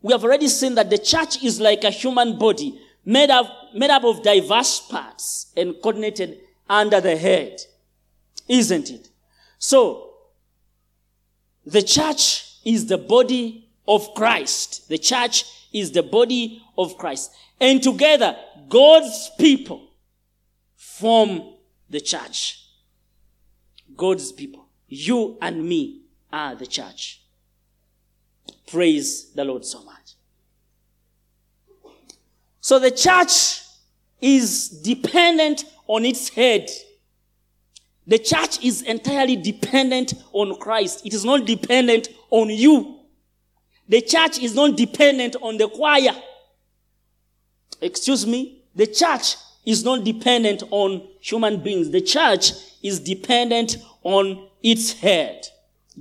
we 0.00 0.12
have 0.12 0.24
already 0.24 0.48
seen 0.48 0.74
that 0.76 0.90
the 0.90 0.98
church 0.98 1.42
is 1.42 1.60
like 1.60 1.84
a 1.84 1.90
human 1.90 2.38
body 2.38 2.80
made 3.04 3.30
up, 3.30 3.46
made 3.74 3.90
up 3.90 4.04
of 4.04 4.22
diverse 4.22 4.80
parts 4.80 5.52
and 5.56 5.74
coordinated 5.82 6.38
under 6.68 7.00
the 7.00 7.16
head. 7.16 7.60
Isn't 8.48 8.90
it? 8.90 9.08
So, 9.58 10.14
the 11.66 11.82
church 11.82 12.56
is 12.64 12.86
the 12.86 12.98
body 12.98 13.68
of 13.86 14.14
Christ. 14.14 14.88
The 14.88 14.98
church 14.98 15.44
is 15.72 15.92
the 15.92 16.02
body 16.02 16.62
of 16.76 16.96
Christ. 16.96 17.32
And 17.60 17.82
together, 17.82 18.36
God's 18.68 19.30
people 19.38 19.90
form 20.76 21.54
the 21.90 22.00
church. 22.00 22.64
God's 23.96 24.32
people. 24.32 24.66
You 24.88 25.36
and 25.42 25.68
me 25.68 26.02
are 26.32 26.54
the 26.54 26.66
church. 26.66 27.22
Praise 28.66 29.30
the 29.32 29.44
Lord 29.44 29.64
so 29.64 29.82
much. 29.84 29.97
So 32.60 32.78
the 32.78 32.90
church 32.90 33.62
is 34.20 34.68
dependent 34.68 35.64
on 35.86 36.04
its 36.04 36.28
head. 36.28 36.68
The 38.06 38.18
church 38.18 38.62
is 38.64 38.82
entirely 38.82 39.36
dependent 39.36 40.14
on 40.32 40.58
Christ. 40.58 41.04
It 41.04 41.14
is 41.14 41.24
not 41.24 41.46
dependent 41.46 42.08
on 42.30 42.48
you. 42.50 43.00
The 43.88 44.00
church 44.02 44.38
is 44.38 44.54
not 44.54 44.76
dependent 44.76 45.36
on 45.40 45.56
the 45.56 45.68
choir. 45.68 46.14
Excuse 47.80 48.26
me. 48.26 48.62
The 48.74 48.86
church 48.86 49.36
is 49.64 49.84
not 49.84 50.04
dependent 50.04 50.62
on 50.70 51.06
human 51.20 51.62
beings. 51.62 51.90
The 51.90 52.00
church 52.00 52.52
is 52.82 53.00
dependent 53.00 53.76
on 54.02 54.48
its 54.62 54.92
head, 54.92 55.46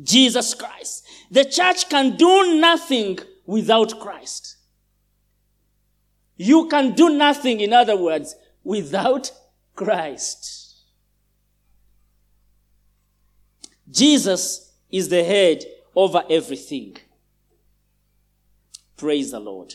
Jesus 0.03 0.53
Christ. 0.53 1.05
The 1.31 1.45
church 1.45 1.89
can 1.89 2.15
do 2.15 2.59
nothing 2.59 3.19
without 3.45 3.99
Christ. 3.99 4.56
You 6.37 6.67
can 6.67 6.93
do 6.93 7.09
nothing, 7.09 7.59
in 7.59 7.73
other 7.73 7.97
words, 7.97 8.35
without 8.63 9.31
Christ. 9.75 10.75
Jesus 13.89 14.71
is 14.91 15.09
the 15.09 15.23
head 15.23 15.63
over 15.95 16.23
everything. 16.29 16.97
Praise 18.95 19.31
the 19.31 19.39
Lord. 19.39 19.73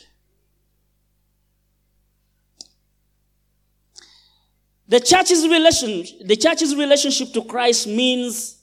The 4.89 5.01
church's 5.01 5.49
relation, 5.49 6.05
the 6.27 6.37
church's 6.37 6.77
relationship 6.77 7.33
to 7.33 7.45
Christ 7.45 7.87
means 7.87 8.59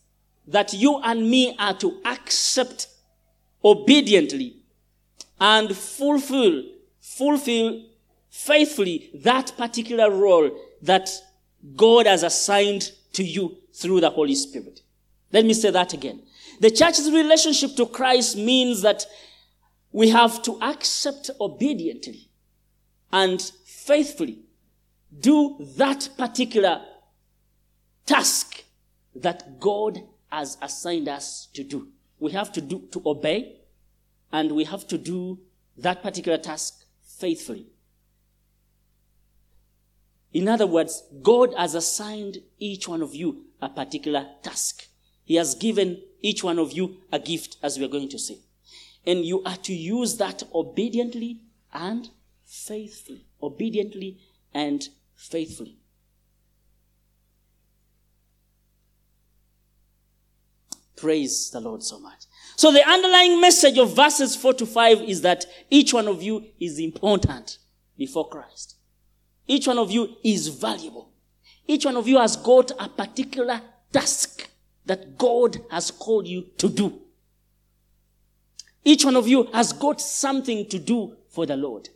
that 0.48 0.74
you 0.74 1.00
and 1.04 1.30
me 1.30 1.56
are 1.58 1.76
to 1.80 2.00
accept 2.06 2.88
obediently 3.64 4.58
and 5.40 5.76
fulfill, 5.76 6.64
fulfill 7.00 7.89
faithfully 8.30 9.10
that 9.14 9.54
particular 9.58 10.12
role 10.12 10.52
that 10.82 11.10
God 11.76 12.06
has 12.06 12.24
assigned 12.24 12.92
to 13.14 13.24
you 13.24 13.58
through 13.74 14.02
the 14.02 14.10
Holy 14.10 14.36
Spirit. 14.36 14.82
Let 15.32 15.46
me 15.46 15.54
say 15.54 15.72
that 15.72 15.94
again. 15.94 16.22
The 16.60 16.72
church's 16.72 17.12
relationship 17.12 17.76
to 17.76 17.86
Christ 17.86 18.38
means 18.38 18.82
that 18.82 19.06
we 19.92 20.10
have 20.10 20.42
to 20.44 20.62
accept 20.62 21.30
obediently 21.40 22.30
and 23.12 23.42
faithfully 23.66 24.40
do 25.20 25.58
that 25.78 26.10
particular 26.18 26.82
task 28.06 28.64
that 29.16 29.60
God 29.60 30.04
has 30.32 30.58
assigned 30.62 31.08
us 31.08 31.48
to 31.54 31.64
do. 31.64 31.88
We 32.20 32.32
have 32.34 32.52
to 32.54 32.62
do, 32.62 32.88
to 32.92 33.02
obey, 33.06 33.56
and 34.32 34.52
we 34.52 34.66
have 34.66 34.88
to 34.90 34.98
do 34.98 35.40
that 35.78 36.04
particular 36.04 36.38
task 36.38 36.84
faithfully. 37.02 37.68
In 40.32 40.48
other 40.48 40.68
words, 40.68 41.04
God 41.22 41.54
has 41.58 41.74
assigned 41.74 42.38
each 42.60 42.88
one 42.88 43.02
of 43.02 43.16
you 43.16 43.46
a 43.62 43.70
particular 43.70 44.28
task. 44.44 44.88
He 45.24 45.36
has 45.36 45.56
given 45.56 46.02
each 46.22 46.44
one 46.44 46.60
of 46.60 46.72
you 46.72 46.98
a 47.12 47.20
gift, 47.20 47.58
as 47.64 47.78
we 47.78 47.86
are 47.86 47.90
going 47.90 48.10
to 48.10 48.20
see. 48.20 48.40
And 49.06 49.26
you 49.26 49.44
are 49.44 49.58
to 49.58 49.74
use 49.74 50.18
that 50.18 50.44
obediently 50.54 51.42
and 51.74 52.10
faithfully. 52.46 53.26
Obediently 53.42 54.20
and 54.54 54.88
faithfully. 55.16 55.78
Praise 60.96 61.50
the 61.52 61.62
Lord 61.62 61.82
so 61.82 61.98
much. 62.00 62.26
So 62.58 62.74
the 62.74 62.86
underlying 62.88 63.40
message 63.40 63.78
of 63.78 63.96
verses 63.96 64.36
4 64.36 64.54
to 64.56 64.66
5 64.66 65.02
is 65.04 65.22
that 65.22 65.46
each 65.70 65.94
one 65.94 66.10
of 66.10 66.22
you 66.22 66.48
is 66.60 66.78
important 66.78 67.58
before 67.98 68.28
Christ. 68.28 68.76
Each 69.50 69.68
one 69.68 69.80
of 69.80 69.90
you 69.90 70.16
is 70.24 70.48
valuable. 70.48 71.10
Each 71.68 71.84
one 71.84 71.98
of 71.98 72.08
you 72.08 72.20
has 72.20 72.36
got 72.36 72.72
a 72.80 72.88
particular 72.88 73.60
task 73.92 74.48
that 74.86 75.18
God 75.18 75.58
has 75.72 75.90
called 75.90 76.28
you 76.28 76.46
to 76.60 76.70
do. 76.70 77.02
Each 78.86 79.04
one 79.04 79.16
of 79.16 79.28
you 79.28 79.46
has 79.52 79.74
got 79.74 80.00
something 80.00 80.68
to 80.68 80.78
do 80.78 81.18
for 81.30 81.48
the 81.48 81.58
Lord. 81.58 81.90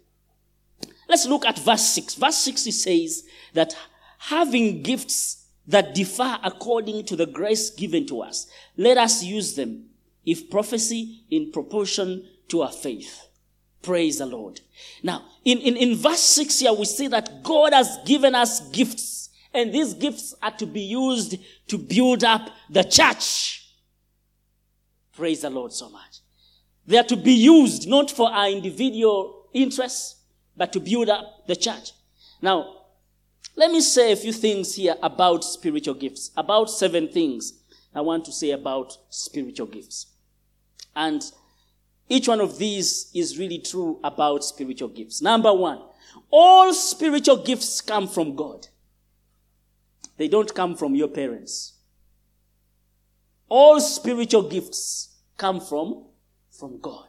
Let's 1.07 1.27
look 1.27 1.45
at 1.45 1.59
verse 1.59 1.85
6. 1.89 2.15
Verse 2.15 2.37
6 2.37 2.63
says 2.63 3.23
that 3.53 3.75
having 4.17 4.81
gifts 4.81 5.45
that 5.67 5.93
differ 5.93 6.39
according 6.43 7.05
to 7.05 7.15
the 7.15 7.27
grace 7.27 7.69
given 7.69 8.07
to 8.07 8.21
us. 8.21 8.47
Let 8.77 8.97
us 8.97 9.23
use 9.23 9.55
them, 9.55 9.89
if 10.25 10.49
prophecy, 10.49 11.23
in 11.29 11.51
proportion 11.51 12.27
to 12.47 12.63
our 12.63 12.71
faith. 12.71 13.27
Praise 13.83 14.17
the 14.17 14.25
Lord. 14.25 14.61
Now, 15.03 15.25
in, 15.43 15.59
in, 15.59 15.75
in 15.75 15.97
verse 15.97 16.21
6 16.21 16.59
here, 16.59 16.73
we 16.73 16.85
see 16.85 17.07
that 17.09 17.43
God 17.43 17.73
has 17.73 17.99
given 18.05 18.33
us 18.33 18.67
gifts, 18.69 19.29
and 19.53 19.73
these 19.73 19.93
gifts 19.93 20.33
are 20.41 20.51
to 20.51 20.65
be 20.65 20.81
used 20.81 21.35
to 21.67 21.77
build 21.77 22.23
up 22.23 22.49
the 22.69 22.83
church. 22.83 23.67
Praise 25.15 25.41
the 25.41 25.49
Lord 25.49 25.73
so 25.73 25.89
much. 25.89 26.19
They 26.87 26.97
are 26.97 27.03
to 27.03 27.17
be 27.17 27.33
used 27.33 27.87
not 27.87 28.09
for 28.09 28.31
our 28.31 28.49
individual 28.49 29.49
interests, 29.53 30.15
but 30.55 30.71
to 30.73 30.79
build 30.79 31.09
up 31.09 31.45
the 31.47 31.55
church. 31.55 31.91
Now, 32.41 32.83
let 33.55 33.69
me 33.69 33.81
say 33.81 34.13
a 34.13 34.15
few 34.15 34.33
things 34.33 34.75
here 34.75 34.95
about 35.03 35.43
spiritual 35.43 35.93
gifts. 35.93 36.31
About 36.35 36.69
seven 36.69 37.09
things 37.09 37.53
I 37.93 38.01
want 38.01 38.25
to 38.25 38.31
say 38.31 38.51
about 38.51 38.97
spiritual 39.09 39.67
gifts. 39.67 40.07
And 40.95 41.23
each 42.13 42.27
one 42.27 42.41
of 42.41 42.59
these 42.59 43.09
is 43.15 43.39
really 43.39 43.57
true 43.57 43.99
about 44.03 44.43
spiritual 44.43 44.89
gifts. 44.89 45.19
Number 45.19 45.51
one, 45.51 45.81
all 46.29 46.71
spiritual 46.71 47.37
gifts 47.37 47.81
come 47.81 48.07
from 48.07 48.35
God. 48.35 48.67
They 50.17 50.27
don't 50.27 50.53
come 50.53 50.75
from 50.75 50.93
your 50.93 51.07
parents. 51.07 51.73
All 53.49 53.79
spiritual 53.79 54.47
gifts 54.47 55.15
come 55.37 55.59
from, 55.59 56.05
from 56.51 56.79
God. 56.79 57.07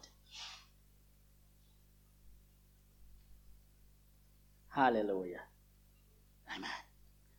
Hallelujah. 4.70 5.42
Amen. 6.56 6.70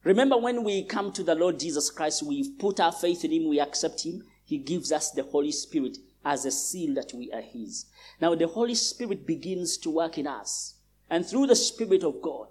Remember 0.04 0.38
when 0.38 0.64
we 0.64 0.84
come 0.84 1.12
to 1.14 1.24
the 1.24 1.34
Lord 1.34 1.60
Jesus 1.60 1.90
Christ, 1.90 2.22
we 2.22 2.48
put 2.60 2.80
our 2.80 2.92
faith 2.92 3.26
in 3.26 3.32
Him, 3.32 3.50
we 3.50 3.60
accept 3.60 4.06
Him, 4.06 4.22
He 4.46 4.60
gives 4.60 4.92
us 4.92 5.10
the 5.10 5.24
Holy 5.24 5.52
Spirit 5.52 5.98
as 6.26 6.44
a 6.46 6.52
seal 6.52 6.96
that 6.96 7.14
we 7.14 7.32
are 7.32 7.42
His. 7.42 7.86
Now 8.20 8.36
the 8.36 8.48
Holy 8.48 8.76
Spirit 8.76 9.26
begins 9.26 9.78
to 9.78 9.92
work 9.92 10.18
in 10.18 10.28
us. 10.28 10.74
And 11.10 11.26
through 11.26 11.48
the 11.48 11.56
Spirit 11.56 12.04
of 12.04 12.22
God, 12.22 12.48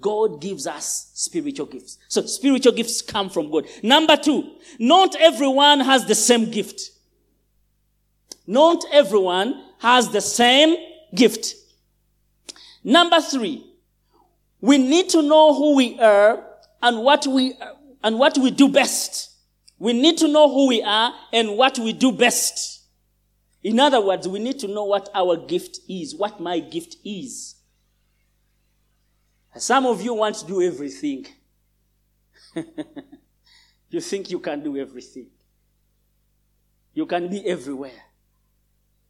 God 0.00 0.40
gives 0.40 0.66
us 0.66 1.10
spiritual 1.14 1.66
gifts. 1.66 1.98
So 2.08 2.22
spiritual 2.26 2.72
gifts 2.72 3.02
come 3.02 3.28
from 3.28 3.50
God. 3.50 3.66
Number 3.82 4.16
two, 4.16 4.56
not 4.78 5.16
everyone 5.16 5.80
has 5.80 6.06
the 6.06 6.14
same 6.14 6.50
gift. 6.50 6.90
Not 8.46 8.84
everyone 8.92 9.64
has 9.78 10.10
the 10.10 10.20
same 10.20 10.76
gift. 11.14 11.54
Number 12.84 13.20
three, 13.20 13.64
we 14.60 14.78
need 14.78 15.08
to 15.10 15.22
know 15.22 15.54
who 15.54 15.76
we 15.76 15.98
are 15.98 16.44
and 16.82 17.02
what 17.02 17.26
we, 17.26 17.54
and 18.02 18.18
what 18.18 18.38
we 18.38 18.50
do 18.50 18.68
best. 18.68 19.30
We 19.78 19.92
need 19.92 20.18
to 20.18 20.28
know 20.28 20.48
who 20.48 20.68
we 20.68 20.82
are 20.82 21.14
and 21.32 21.56
what 21.56 21.78
we 21.78 21.92
do 21.92 22.12
best. 22.12 22.77
In 23.68 23.78
other 23.80 24.00
words, 24.00 24.26
we 24.26 24.38
need 24.38 24.58
to 24.60 24.66
know 24.66 24.84
what 24.84 25.10
our 25.14 25.36
gift 25.36 25.80
is, 25.90 26.14
what 26.14 26.40
my 26.40 26.58
gift 26.58 26.96
is. 27.04 27.56
Some 29.58 29.84
of 29.84 30.00
you 30.00 30.14
want 30.14 30.36
to 30.36 30.46
do 30.46 30.62
everything. 30.62 31.26
you 33.90 34.00
think 34.00 34.30
you 34.30 34.38
can 34.38 34.62
do 34.62 34.78
everything. 34.78 35.26
You 36.94 37.04
can 37.04 37.28
be 37.28 37.46
everywhere. 37.46 38.00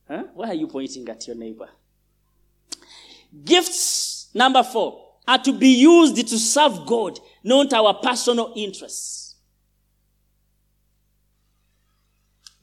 Huh? 0.09 0.25
Why 0.35 0.49
are 0.49 0.55
you 0.55 0.67
pointing 0.67 1.09
at 1.09 1.25
your 1.29 1.37
neighbor? 1.37 1.69
Gifts, 3.45 4.27
number 4.35 4.65
four 4.65 5.05
are 5.29 5.39
to 5.39 5.53
be 5.53 5.69
used 5.69 6.17
to 6.17 6.37
serve 6.37 6.85
God, 6.85 7.21
not 7.45 7.73
our 7.73 7.95
personal 7.95 8.53
interests. 8.57 9.28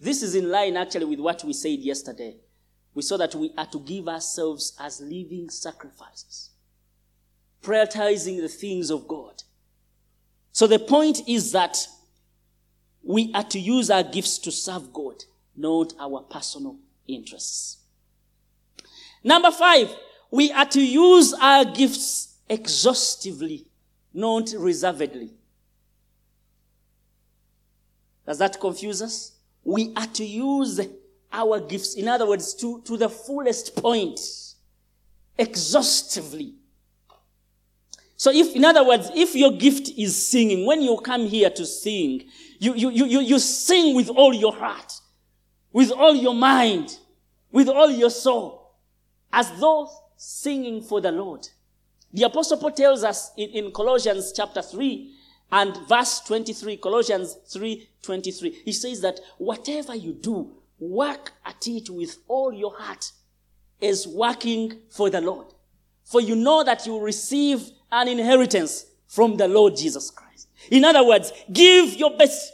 This 0.06 0.22
is 0.22 0.36
in 0.36 0.52
line 0.52 0.78
actually 0.78 1.06
with 1.06 1.20
what 1.20 1.44
we 1.44 1.52
said 1.52 1.80
yesterday. 1.80 2.36
We 2.94 3.02
saw 3.02 3.18
that 3.18 3.34
we 3.34 3.52
are 3.58 3.66
to 3.66 3.80
give 3.80 4.08
ourselves 4.08 4.78
as 4.80 5.02
living 5.02 5.50
sacrifices, 5.50 6.52
prioritizing 7.64 8.40
the 8.40 8.48
things 8.48 8.92
of 8.92 9.08
God. 9.08 9.42
So 10.52 10.68
the 10.68 10.78
point 10.78 11.28
is 11.28 11.54
that 11.54 11.88
we 13.02 13.32
are 13.34 13.46
to 13.46 13.60
use 13.60 13.90
our 13.90 14.04
gifts 14.04 14.38
to 14.38 14.52
serve 14.52 14.94
God, 14.94 15.24
not 15.58 15.94
our 16.00 16.22
personal 16.22 16.78
interests. 17.08 17.78
Number 19.24 19.50
five, 19.50 19.90
we 20.30 20.52
are 20.52 20.68
to 20.68 20.86
use 20.86 21.34
our 21.34 21.66
gifts 21.66 22.36
exhaustively, 22.48 23.66
not 24.14 24.54
reservedly. 24.56 25.32
Does 28.28 28.38
that 28.38 28.60
confuse 28.60 29.02
us? 29.02 29.35
We 29.66 29.92
are 29.96 30.08
to 30.08 30.24
use 30.24 30.80
our 31.34 31.60
gifts, 31.60 31.96
in 31.96 32.08
other 32.08 32.28
words, 32.28 32.54
to, 32.56 32.82
to 32.84 32.96
the 32.96 33.10
fullest 33.10 33.76
point, 33.76 34.20
exhaustively. 35.38 36.54
So 38.16 38.32
if, 38.32 38.56
in 38.56 38.64
other 38.64 38.86
words, 38.86 39.12
if 39.14 39.36
your 39.36 39.52
gift 39.52 39.90
is 39.98 40.16
singing, 40.16 40.66
when 40.66 40.82
you 40.82 40.98
come 41.04 41.26
here 41.26 41.50
to 41.50 41.66
sing, 41.66 42.24
you, 42.60 42.76
you, 42.76 42.90
you, 42.92 43.20
you 43.20 43.40
sing 43.40 43.96
with 43.96 44.10
all 44.10 44.34
your 44.34 44.54
heart, 44.54 44.94
with 45.74 45.92
all 45.92 46.16
your 46.16 46.36
mind, 46.36 46.98
with 47.52 47.68
all 47.68 47.90
your 47.90 48.12
soul, 48.12 48.76
as 49.34 49.52
though 49.60 49.90
singing 50.16 50.82
for 50.82 51.02
the 51.02 51.12
Lord. 51.12 51.50
The 52.14 52.24
Apostle 52.24 52.58
Paul 52.58 52.72
tells 52.72 53.04
us 53.04 53.32
in, 53.36 53.50
in 53.50 53.72
Colossians 53.72 54.32
chapter 54.34 54.62
3 54.62 55.15
and 55.52 55.78
verse 55.88 56.22
23, 56.22 56.78
Colossians 56.78 57.38
3 57.48 57.90
23, 58.02 58.62
he 58.66 58.72
says 58.72 59.02
that 59.02 59.20
whatever 59.38 59.96
you 59.96 60.14
do, 60.14 60.52
work 60.80 61.32
at 61.46 61.68
it 61.68 61.90
with 61.90 62.18
all 62.28 62.54
your 62.54 62.76
heart 62.76 63.12
as 63.82 64.08
working 64.08 64.80
for 64.90 65.10
the 65.10 65.22
Lord. 65.22 65.48
For 66.04 66.22
you 66.22 66.36
know 66.36 66.64
that 66.64 66.86
you 66.86 67.00
receive 67.00 67.70
an 67.92 68.08
inheritance 68.08 68.86
from 69.08 69.38
the 69.38 69.48
Lord 69.48 69.76
Jesus 69.76 70.12
Christ. 70.12 70.48
In 70.70 70.84
other 70.84 71.06
words, 71.06 71.32
give 71.52 71.94
your 71.96 72.16
best. 72.18 72.52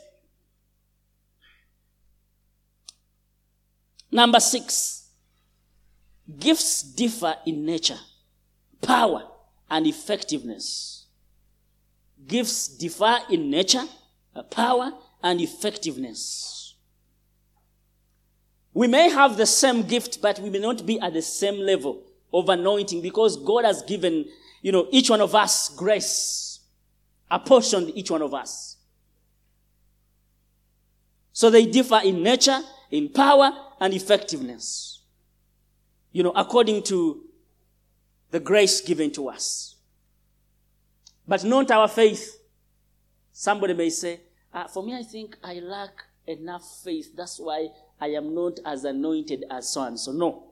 Number 4.12 4.40
six, 4.40 5.10
gifts 6.40 6.84
differ 6.84 7.36
in 7.46 7.66
nature, 7.66 8.00
power, 8.82 9.24
and 9.70 9.88
effectiveness. 9.88 11.01
Gifts 12.28 12.68
differ 12.68 13.20
in 13.30 13.50
nature, 13.50 13.86
uh, 14.36 14.44
power, 14.44 14.92
and 15.24 15.42
effectiveness. 15.42 16.76
We 18.74 18.88
may 18.88 19.10
have 19.10 19.38
the 19.38 19.46
same 19.46 19.84
gift, 19.84 20.22
but 20.22 20.40
we 20.40 20.50
may 20.50 20.60
not 20.60 20.86
be 20.86 21.00
at 21.00 21.14
the 21.14 21.22
same 21.22 21.60
level 21.60 22.04
of 22.34 22.48
anointing 22.48 23.02
because 23.02 23.38
God 23.38 23.66
has 23.66 23.82
given, 23.82 24.26
you 24.62 24.72
know, 24.72 24.88
each 24.92 25.10
one 25.10 25.20
of 25.20 25.36
us 25.36 25.70
grace, 25.70 26.60
apportioned 27.30 27.92
each 27.96 28.10
one 28.10 28.22
of 28.22 28.34
us. 28.34 28.78
So 31.34 31.50
they 31.50 31.66
differ 31.66 32.00
in 32.04 32.24
nature, 32.24 32.60
in 32.92 33.10
power, 33.10 33.52
and 33.80 33.94
effectiveness. 33.94 35.02
You 36.12 36.24
know, 36.24 36.32
according 36.36 36.84
to 36.84 37.26
the 38.32 38.40
grace 38.40 38.82
given 38.82 39.12
to 39.12 39.30
us. 39.30 39.71
But 41.28 41.44
not 41.44 41.72
our 41.72 41.88
faith. 41.88 42.40
Somebody 43.32 43.74
may 43.74 43.90
say, 43.90 44.22
Uh, 44.54 44.68
for 44.68 44.84
me, 44.84 44.94
I 44.94 45.04
think 45.04 45.38
I 45.44 45.56
lack 45.60 46.04
enough 46.28 46.64
faith. 46.84 47.16
That's 47.16 47.40
why 47.40 47.70
I 48.00 48.08
am 48.08 48.36
not 48.36 48.60
as 48.66 48.84
anointed 48.84 49.46
as 49.50 49.72
so 49.72 49.84
and 49.84 50.00
so. 50.00 50.12
No. 50.12 50.52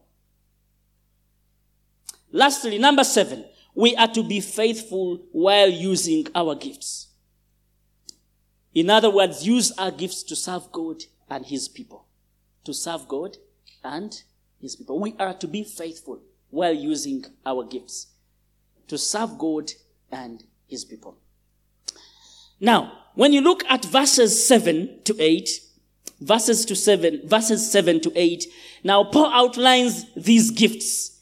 Lastly, 2.31 2.77
number 2.77 3.03
seven, 3.03 3.45
we 3.73 3.95
are 3.95 4.07
to 4.07 4.23
be 4.23 4.39
faithful 4.39 5.19
while 5.31 5.69
using 5.69 6.27
our 6.35 6.55
gifts. 6.55 7.07
In 8.73 8.89
other 8.89 9.09
words, 9.09 9.45
use 9.45 9.71
our 9.77 9.91
gifts 9.91 10.23
to 10.23 10.35
serve 10.35 10.71
God 10.71 11.03
and 11.29 11.45
His 11.45 11.67
people. 11.67 12.05
To 12.65 12.73
serve 12.73 13.07
God 13.07 13.37
and 13.83 14.21
His 14.61 14.75
people. 14.75 14.99
We 14.99 15.15
are 15.19 15.33
to 15.33 15.47
be 15.47 15.63
faithful 15.63 16.21
while 16.49 16.73
using 16.73 17.25
our 17.45 17.63
gifts 17.63 18.07
to 18.87 18.97
serve 18.97 19.37
God 19.37 19.71
and 20.11 20.43
His 20.69 20.85
people. 20.85 21.17
Now, 22.59 22.91
when 23.15 23.33
you 23.33 23.41
look 23.41 23.63
at 23.69 23.83
verses 23.85 24.47
7 24.47 25.01
to 25.05 25.19
8, 25.19 25.49
verses 26.21 26.63
to 26.65 26.75
7, 26.75 27.21
verses 27.25 27.69
7 27.71 27.99
to 28.01 28.11
8, 28.15 28.45
now 28.83 29.03
Paul 29.03 29.31
outlines 29.33 30.05
these 30.15 30.51
gifts. 30.51 31.19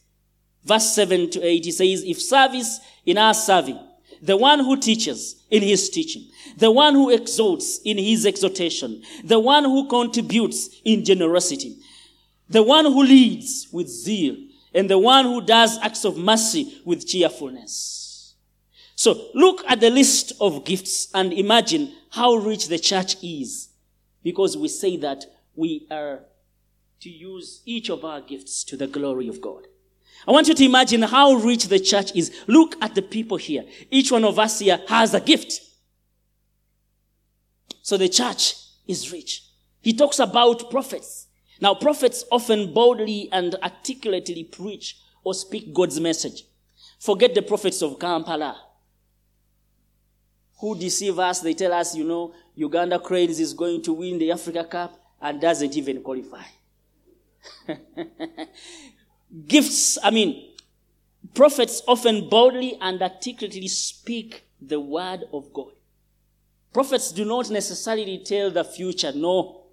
Verse 0.64 0.94
7 0.94 1.30
to 1.32 1.42
8, 1.42 1.66
he 1.66 1.72
says, 1.72 2.04
if 2.04 2.22
service 2.22 2.80
in 3.06 3.18
our 3.18 3.34
serving, 3.34 3.80
the 4.22 4.36
one 4.36 4.60
who 4.60 4.76
teaches 4.76 5.42
in 5.50 5.64
his 5.64 5.90
teaching, 5.90 6.28
the 6.58 6.72
one 6.72 6.94
who 6.94 7.10
exhorts 7.10 7.80
in 7.86 7.98
his 7.98 8.26
exhortation, 8.26 9.02
the 9.24 9.40
one 9.40 9.64
who 9.64 9.88
contributes 9.88 10.70
in 10.84 11.06
generosity, 11.06 11.78
the 12.50 12.64
one 12.64 12.86
who 12.86 13.04
leads 13.04 13.68
with 13.72 13.88
zeal, 13.88 14.36
and 14.74 14.90
the 14.90 15.00
one 15.00 15.26
who 15.26 15.42
does 15.42 15.78
acts 15.80 16.04
of 16.04 16.18
mercy 16.18 16.82
with 16.84 17.08
cheerfulness. 17.08 17.97
So 18.98 19.30
look 19.36 19.64
at 19.68 19.80
the 19.80 19.92
list 19.92 20.34
of 20.42 20.66
gifts 20.66 21.10
and 21.14 21.32
imagine 21.32 21.94
how 22.10 22.34
rich 22.34 22.68
the 22.68 22.80
church 22.80 23.16
is 23.22 23.70
because 24.24 24.58
we 24.58 24.68
say 24.70 24.98
that 24.98 25.24
we 25.56 25.86
are 25.92 26.22
to 27.02 27.10
use 27.10 27.62
each 27.64 27.92
of 27.92 28.04
our 28.04 28.22
gifts 28.22 28.64
to 28.64 28.76
the 28.76 28.88
glory 28.88 29.28
of 29.28 29.40
God. 29.40 29.68
I 30.28 30.32
want 30.32 30.48
you 30.48 30.56
to 30.56 30.66
imagine 30.66 31.04
how 31.04 31.34
rich 31.34 31.68
the 31.68 31.80
church 31.80 32.16
is. 32.16 32.32
Look 32.48 32.76
at 32.82 32.96
the 32.96 33.04
people 33.04 33.38
here. 33.38 33.66
Each 33.92 34.12
one 34.12 34.26
of 34.26 34.40
us 34.40 34.58
here 34.58 34.82
has 34.88 35.14
a 35.14 35.22
gift. 35.22 35.62
So 37.84 37.98
the 37.98 38.10
church 38.10 38.56
is 38.88 39.12
rich. 39.12 39.44
He 39.80 39.94
talks 39.94 40.18
about 40.18 40.72
prophets. 40.72 41.28
Now, 41.62 41.76
prophets 41.76 42.26
often 42.32 42.74
boldly 42.74 43.30
and 43.32 43.54
articulately 43.62 44.44
preach 44.44 44.98
or 45.24 45.36
speak 45.36 45.72
God's 45.72 46.00
message. 46.00 46.46
Forget 47.00 47.36
the 47.36 47.44
prophets 47.44 47.84
of 47.84 48.00
Kampala 48.00 48.64
who 50.60 50.78
deceive 50.78 51.20
us. 51.20 51.40
They 51.40 51.54
tell 51.54 51.74
us, 51.74 51.96
you 51.96 52.04
know, 52.04 52.34
Uganda 52.56 53.00
Cranes 53.00 53.40
is 53.40 53.54
going 53.54 53.82
to 53.84 53.94
win 53.94 54.18
the 54.18 54.32
Africa 54.32 54.64
Cup 54.64 55.00
and 55.22 55.40
doesn't 55.40 55.76
even 55.76 56.02
qualify. 56.02 56.44
Gifts, 59.48 59.98
I 60.04 60.12
mean, 60.12 60.54
prophets 61.34 61.82
often 61.88 62.30
boldly 62.30 62.78
and 62.82 63.02
articulately 63.02 63.68
speak 63.68 64.44
the 64.62 64.80
word 64.80 65.26
of 65.32 65.54
God. 65.54 65.72
Prophets 66.74 67.12
do 67.12 67.26
not 67.26 67.50
necessarily 67.50 68.20
tell 68.24 68.52
the 68.52 68.64
future, 68.64 69.12
no. 69.14 69.64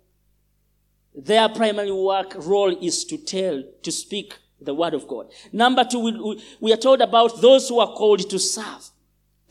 Their 1.14 1.48
primary 1.48 1.92
work 1.92 2.34
role 2.38 2.76
is 2.82 3.04
to 3.06 3.18
tell, 3.18 3.62
to 3.82 3.92
speak 3.92 4.36
the 4.60 4.74
word 4.74 4.94
of 4.94 5.06
God. 5.06 5.30
Number 5.52 5.84
two, 5.84 6.00
we, 6.00 6.42
we 6.60 6.72
are 6.72 6.78
told 6.78 7.00
about 7.00 7.40
those 7.40 7.68
who 7.68 7.78
are 7.78 7.94
called 7.94 8.28
to 8.28 8.38
serve. 8.38 8.90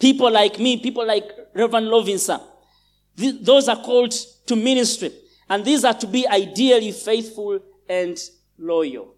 People 0.04 0.30
like 0.30 0.60
me, 0.60 0.76
people 0.76 1.08
like 1.08 1.32
Reverend 1.54 1.88
Lovinson. 1.88 2.42
Those 3.16 3.70
are 3.70 3.82
called 3.82 4.12
to 4.48 4.54
ministry. 4.54 5.14
And 5.50 5.64
these 5.64 5.86
are 5.86 5.94
to 5.94 6.06
be 6.06 6.28
ideally 6.28 6.92
faithful 6.92 7.62
and 7.88 8.20
loyal. 8.58 9.16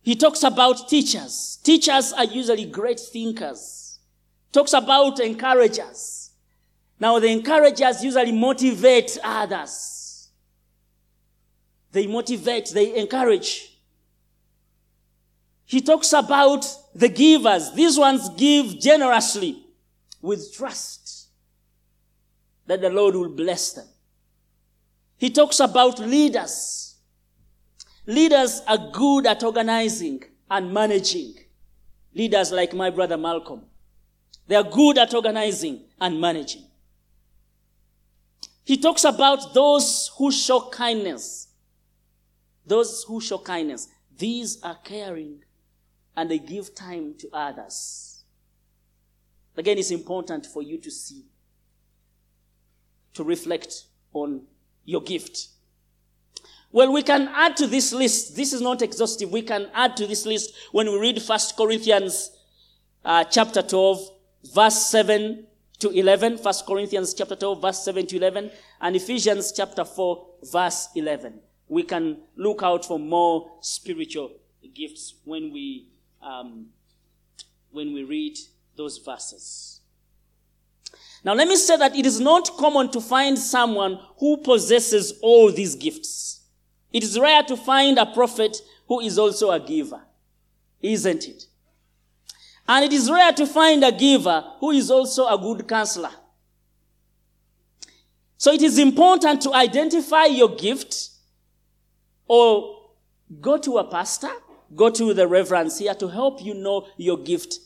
He 0.00 0.14
talks 0.14 0.44
about 0.44 0.88
teachers. 0.88 1.58
Teachers 1.64 2.12
are 2.12 2.22
usually 2.22 2.66
great 2.66 3.00
thinkers. 3.00 3.98
Talks 4.52 4.74
about 4.74 5.18
encouragers. 5.18 6.30
Now 7.00 7.18
the 7.18 7.26
encouragers 7.26 8.04
usually 8.04 8.30
motivate 8.30 9.18
others. 9.24 10.28
They 11.90 12.06
motivate, 12.06 12.70
they 12.72 12.96
encourage. 12.96 13.75
He 15.66 15.80
talks 15.80 16.12
about 16.12 16.64
the 16.94 17.08
givers. 17.08 17.72
These 17.72 17.98
ones 17.98 18.30
give 18.30 18.78
generously 18.78 19.64
with 20.22 20.54
trust 20.54 21.28
that 22.66 22.80
the 22.80 22.90
Lord 22.90 23.16
will 23.16 23.28
bless 23.28 23.72
them. 23.72 23.86
He 25.16 25.30
talks 25.30 25.60
about 25.60 25.98
leaders. 25.98 26.94
Leaders 28.06 28.62
are 28.68 28.90
good 28.92 29.26
at 29.26 29.42
organizing 29.42 30.22
and 30.48 30.72
managing. 30.72 31.34
Leaders 32.14 32.52
like 32.52 32.72
my 32.72 32.90
brother 32.90 33.16
Malcolm. 33.16 33.62
They 34.46 34.54
are 34.54 34.62
good 34.62 34.98
at 34.98 35.14
organizing 35.14 35.80
and 36.00 36.20
managing. 36.20 36.62
He 38.64 38.76
talks 38.76 39.04
about 39.04 39.52
those 39.52 40.12
who 40.16 40.30
show 40.30 40.68
kindness. 40.70 41.48
Those 42.64 43.04
who 43.04 43.20
show 43.20 43.38
kindness. 43.38 43.88
These 44.16 44.62
are 44.62 44.76
caring 44.84 45.42
and 46.16 46.30
they 46.30 46.38
give 46.38 46.74
time 46.74 47.14
to 47.18 47.28
others. 47.32 48.24
Again, 49.56 49.78
it's 49.78 49.90
important 49.90 50.46
for 50.46 50.62
you 50.62 50.78
to 50.78 50.90
see, 50.90 51.24
to 53.14 53.24
reflect 53.24 53.84
on 54.12 54.42
your 54.84 55.02
gift. 55.02 55.48
Well, 56.72 56.92
we 56.92 57.02
can 57.02 57.28
add 57.28 57.56
to 57.58 57.66
this 57.66 57.92
list. 57.92 58.36
This 58.36 58.52
is 58.52 58.60
not 58.60 58.82
exhaustive. 58.82 59.30
We 59.30 59.42
can 59.42 59.68
add 59.74 59.96
to 59.96 60.06
this 60.06 60.26
list 60.26 60.52
when 60.72 60.90
we 60.90 60.98
read 60.98 61.22
First 61.22 61.56
Corinthians 61.56 62.32
uh, 63.04 63.24
chapter 63.24 63.62
12, 63.62 64.10
verse 64.54 64.86
7 64.86 65.46
to 65.78 65.90
11. 65.90 66.38
First 66.38 66.66
Corinthians 66.66 67.14
chapter 67.14 67.36
12, 67.36 67.62
verse 67.62 67.84
7 67.84 68.06
to 68.06 68.16
11. 68.16 68.50
And 68.80 68.96
Ephesians 68.96 69.52
chapter 69.52 69.84
4, 69.84 70.26
verse 70.52 70.88
11. 70.94 71.40
We 71.68 71.82
can 71.82 72.18
look 72.36 72.62
out 72.62 72.84
for 72.84 72.98
more 72.98 73.52
spiritual 73.60 74.32
gifts 74.74 75.14
when 75.24 75.52
we 75.52 75.88
um, 76.22 76.66
when 77.70 77.92
we 77.92 78.04
read 78.04 78.38
those 78.76 78.98
verses. 78.98 79.80
Now, 81.24 81.34
let 81.34 81.48
me 81.48 81.56
say 81.56 81.76
that 81.76 81.96
it 81.96 82.06
is 82.06 82.20
not 82.20 82.56
common 82.56 82.90
to 82.92 83.00
find 83.00 83.38
someone 83.38 83.98
who 84.18 84.36
possesses 84.38 85.14
all 85.22 85.50
these 85.50 85.74
gifts. 85.74 86.42
It 86.92 87.02
is 87.02 87.18
rare 87.18 87.42
to 87.44 87.56
find 87.56 87.98
a 87.98 88.06
prophet 88.06 88.56
who 88.86 89.00
is 89.00 89.18
also 89.18 89.50
a 89.50 89.58
giver, 89.58 90.00
isn't 90.80 91.26
it? 91.26 91.46
And 92.68 92.84
it 92.84 92.92
is 92.92 93.10
rare 93.10 93.32
to 93.32 93.46
find 93.46 93.84
a 93.84 93.92
giver 93.92 94.44
who 94.60 94.70
is 94.70 94.90
also 94.90 95.26
a 95.26 95.38
good 95.38 95.66
counselor. 95.66 96.10
So 98.38 98.52
it 98.52 98.62
is 98.62 98.78
important 98.78 99.42
to 99.42 99.54
identify 99.54 100.26
your 100.26 100.54
gift 100.54 101.10
or 102.28 102.90
go 103.40 103.58
to 103.58 103.78
a 103.78 103.84
pastor 103.84 104.30
go 104.74 104.90
to 104.90 105.14
the 105.14 105.28
reverends 105.28 105.78
here 105.78 105.94
to 105.94 106.08
help 106.08 106.42
you 106.42 106.54
know 106.54 106.86
your 106.96 107.18
gift 107.18 107.58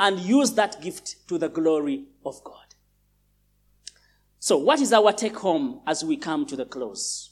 and 0.00 0.18
use 0.20 0.52
that 0.52 0.80
gift 0.80 1.28
to 1.28 1.38
the 1.38 1.48
glory 1.48 2.04
of 2.24 2.42
God. 2.44 2.54
So, 4.38 4.56
what 4.56 4.80
is 4.80 4.92
our 4.92 5.12
take 5.12 5.36
home 5.36 5.80
as 5.86 6.04
we 6.04 6.16
come 6.16 6.46
to 6.46 6.56
the 6.56 6.64
close? 6.64 7.30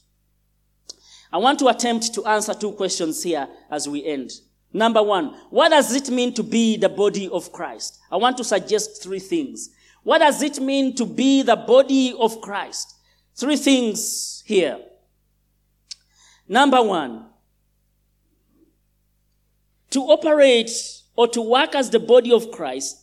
I 1.32 1.38
want 1.38 1.58
to 1.60 1.68
attempt 1.68 2.14
to 2.14 2.24
answer 2.26 2.54
two 2.54 2.72
questions 2.72 3.22
here 3.22 3.48
as 3.70 3.88
we 3.88 4.04
end. 4.04 4.32
Number 4.72 5.02
one, 5.02 5.34
what 5.50 5.70
does 5.70 5.94
it 5.94 6.10
mean 6.10 6.34
to 6.34 6.42
be 6.42 6.76
the 6.76 6.88
body 6.88 7.28
of 7.28 7.52
Christ? 7.52 7.98
I 8.10 8.16
want 8.16 8.36
to 8.38 8.44
suggest 8.44 9.02
three 9.02 9.20
things. 9.20 9.70
What 10.02 10.18
does 10.18 10.42
it 10.42 10.60
mean 10.60 10.94
to 10.96 11.06
be 11.06 11.42
the 11.42 11.56
body 11.56 12.14
of 12.18 12.40
Christ? 12.40 12.94
Three 13.34 13.56
things 13.56 14.42
here. 14.46 14.78
Number 16.48 16.82
one, 16.82 17.26
to 19.96 20.02
operate 20.02 20.70
or 21.16 21.26
to 21.26 21.40
work 21.40 21.74
as 21.74 21.88
the 21.88 21.98
body 21.98 22.30
of 22.30 22.50
Christ 22.50 22.98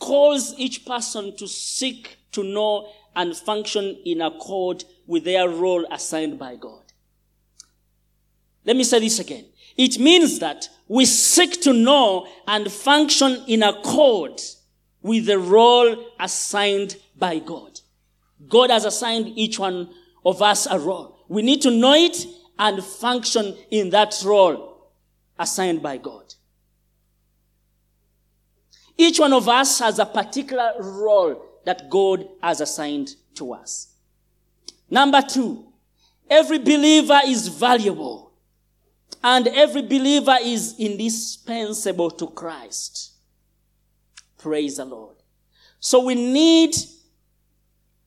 calls 0.00 0.58
each 0.58 0.84
person 0.84 1.36
to 1.36 1.46
seek 1.46 2.16
to 2.32 2.42
know 2.42 2.88
and 3.14 3.36
function 3.36 3.96
in 4.04 4.20
accord 4.22 4.84
with 5.06 5.22
their 5.22 5.48
role 5.48 5.86
assigned 5.92 6.36
by 6.36 6.56
God. 6.56 6.82
Let 8.64 8.74
me 8.74 8.82
say 8.82 8.98
this 8.98 9.20
again. 9.20 9.44
It 9.76 10.00
means 10.00 10.40
that 10.40 10.68
we 10.88 11.04
seek 11.04 11.62
to 11.62 11.72
know 11.72 12.26
and 12.48 12.70
function 12.70 13.44
in 13.46 13.62
accord 13.62 14.40
with 15.00 15.26
the 15.26 15.38
role 15.38 15.94
assigned 16.18 16.96
by 17.16 17.38
God. 17.38 17.78
God 18.48 18.70
has 18.70 18.84
assigned 18.84 19.28
each 19.38 19.60
one 19.60 19.90
of 20.24 20.42
us 20.42 20.66
a 20.66 20.80
role. 20.80 21.24
We 21.28 21.42
need 21.42 21.62
to 21.62 21.70
know 21.70 21.94
it 21.94 22.16
and 22.58 22.82
function 22.82 23.56
in 23.70 23.90
that 23.90 24.20
role 24.24 24.71
assigned 25.42 25.82
by 25.82 25.98
God. 25.98 26.34
Each 28.96 29.18
one 29.18 29.32
of 29.32 29.48
us 29.48 29.80
has 29.80 29.98
a 29.98 30.06
particular 30.06 30.72
role 30.78 31.44
that 31.64 31.90
God 31.90 32.28
has 32.42 32.60
assigned 32.60 33.16
to 33.34 33.52
us. 33.52 33.88
Number 34.88 35.22
two, 35.22 35.66
every 36.30 36.58
believer 36.58 37.20
is 37.26 37.48
valuable 37.48 38.32
and 39.24 39.48
every 39.48 39.82
believer 39.82 40.36
is 40.42 40.74
indispensable 40.78 42.10
to 42.12 42.28
Christ. 42.28 43.12
Praise 44.38 44.76
the 44.76 44.84
Lord. 44.84 45.16
So 45.80 46.04
we 46.04 46.14
need 46.14 46.74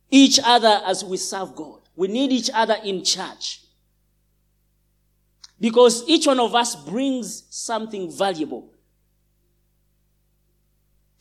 each 0.10 0.40
other 0.44 0.82
as 0.86 1.04
we 1.04 1.18
serve 1.18 1.56
God. 1.56 1.82
We 1.96 2.08
need 2.08 2.32
each 2.32 2.50
other 2.54 2.78
in 2.84 3.04
church. 3.04 3.65
Because 5.60 6.04
each 6.08 6.28
one 6.28 6.40
of 6.40 6.54
us 6.54 6.76
brings 6.76 7.46
something 7.50 8.12
valuable 8.12 8.74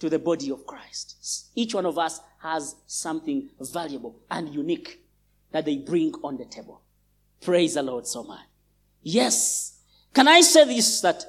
to 0.01 0.11
the 0.11 0.18
body 0.18 0.51
of 0.51 0.66
Christ. 0.66 1.49
Each 1.55 1.74
one 1.74 1.87
of 1.87 1.99
us 1.99 2.20
has 2.43 2.74
something 2.87 3.51
valuable 3.61 4.20
and 4.30 4.53
unique 4.53 5.01
that 5.53 5.64
they 5.64 5.78
bring 5.78 6.12
on 6.22 6.37
the 6.37 6.45
table. 6.45 6.82
Praise 7.41 7.74
the 7.74 7.82
Lord 7.82 8.07
so 8.07 8.24
much. 8.24 8.45
Yes. 9.03 9.78
Can 10.12 10.28
I 10.28 10.41
say 10.41 10.64
this 10.64 11.01
that 11.03 11.24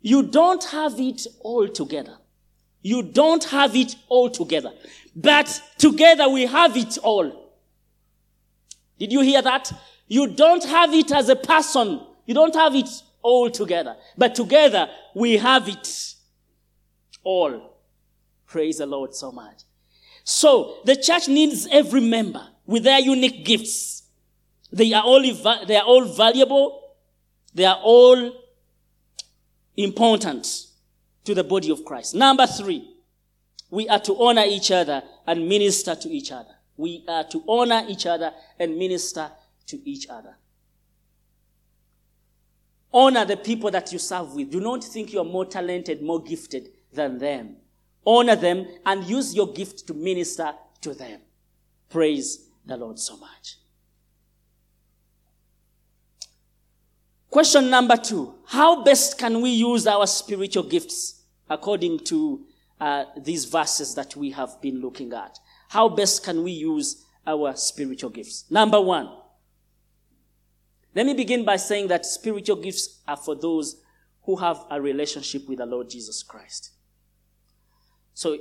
you 0.00 0.22
don't 0.22 0.64
have 0.64 0.98
it 0.98 1.26
all 1.40 1.68
together. 1.68 2.16
You 2.82 3.02
don't 3.02 3.44
have 3.44 3.76
it 3.76 3.94
all 4.08 4.30
together. 4.30 4.72
But 5.14 5.62
together 5.78 6.28
we 6.28 6.46
have 6.46 6.76
it 6.76 6.96
all. 6.98 7.52
Did 8.98 9.12
you 9.12 9.20
hear 9.20 9.42
that? 9.42 9.72
You 10.08 10.28
don't 10.28 10.64
have 10.64 10.92
it 10.94 11.12
as 11.12 11.28
a 11.28 11.36
person. 11.36 12.00
You 12.30 12.34
don't 12.34 12.54
have 12.54 12.76
it 12.76 12.88
all 13.22 13.50
together. 13.50 13.96
But 14.16 14.36
together 14.36 14.88
we 15.16 15.36
have 15.38 15.68
it 15.68 16.14
all. 17.24 17.76
Praise 18.46 18.78
the 18.78 18.86
Lord 18.86 19.16
so 19.16 19.32
much. 19.32 19.62
So 20.22 20.76
the 20.84 20.94
church 20.94 21.26
needs 21.26 21.66
every 21.72 22.00
member 22.00 22.46
with 22.66 22.84
their 22.84 23.00
unique 23.00 23.44
gifts. 23.44 24.04
They 24.70 24.92
are 24.92 25.02
all, 25.02 25.20
they 25.66 25.76
are 25.76 25.82
all 25.82 26.04
valuable. 26.04 26.94
They 27.52 27.64
are 27.64 27.80
all 27.82 28.32
important 29.76 30.68
to 31.24 31.34
the 31.34 31.42
body 31.42 31.72
of 31.72 31.84
Christ. 31.84 32.14
Number 32.14 32.46
three, 32.46 32.94
we 33.70 33.88
are 33.88 33.98
to 33.98 34.16
honor 34.22 34.44
each 34.46 34.70
other 34.70 35.02
and 35.26 35.48
minister 35.48 35.96
to 35.96 36.08
each 36.08 36.30
other. 36.30 36.54
We 36.76 37.04
are 37.08 37.24
to 37.24 37.42
honor 37.48 37.82
each 37.88 38.06
other 38.06 38.32
and 38.56 38.78
minister 38.78 39.32
to 39.66 39.80
each 39.84 40.06
other. 40.08 40.36
Honor 42.92 43.24
the 43.24 43.36
people 43.36 43.70
that 43.70 43.92
you 43.92 43.98
serve 43.98 44.34
with. 44.34 44.50
Do 44.50 44.60
not 44.60 44.82
think 44.82 45.12
you 45.12 45.20
are 45.20 45.24
more 45.24 45.44
talented, 45.44 46.02
more 46.02 46.22
gifted 46.22 46.70
than 46.92 47.18
them. 47.18 47.56
Honor 48.04 48.36
them 48.36 48.66
and 48.84 49.04
use 49.04 49.34
your 49.34 49.52
gift 49.52 49.86
to 49.86 49.94
minister 49.94 50.52
to 50.80 50.94
them. 50.94 51.20
Praise 51.88 52.48
the 52.66 52.76
Lord 52.76 52.98
so 52.98 53.16
much. 53.16 53.56
Question 57.28 57.70
number 57.70 57.96
two. 57.96 58.34
How 58.46 58.82
best 58.82 59.18
can 59.18 59.40
we 59.40 59.50
use 59.50 59.86
our 59.86 60.06
spiritual 60.06 60.64
gifts 60.64 61.22
according 61.48 62.00
to 62.00 62.44
uh, 62.80 63.04
these 63.16 63.44
verses 63.44 63.94
that 63.94 64.16
we 64.16 64.32
have 64.32 64.60
been 64.60 64.80
looking 64.80 65.12
at? 65.12 65.38
How 65.68 65.88
best 65.88 66.24
can 66.24 66.42
we 66.42 66.50
use 66.50 67.04
our 67.24 67.54
spiritual 67.54 68.10
gifts? 68.10 68.50
Number 68.50 68.80
one. 68.80 69.19
Let 70.94 71.06
me 71.06 71.14
begin 71.14 71.44
by 71.44 71.56
saying 71.56 71.88
that 71.88 72.04
spiritual 72.04 72.56
gifts 72.56 73.00
are 73.06 73.16
for 73.16 73.34
those 73.34 73.80
who 74.22 74.36
have 74.36 74.64
a 74.70 74.80
relationship 74.80 75.48
with 75.48 75.58
the 75.58 75.66
Lord 75.66 75.88
Jesus 75.88 76.22
Christ. 76.22 76.72
So, 78.14 78.36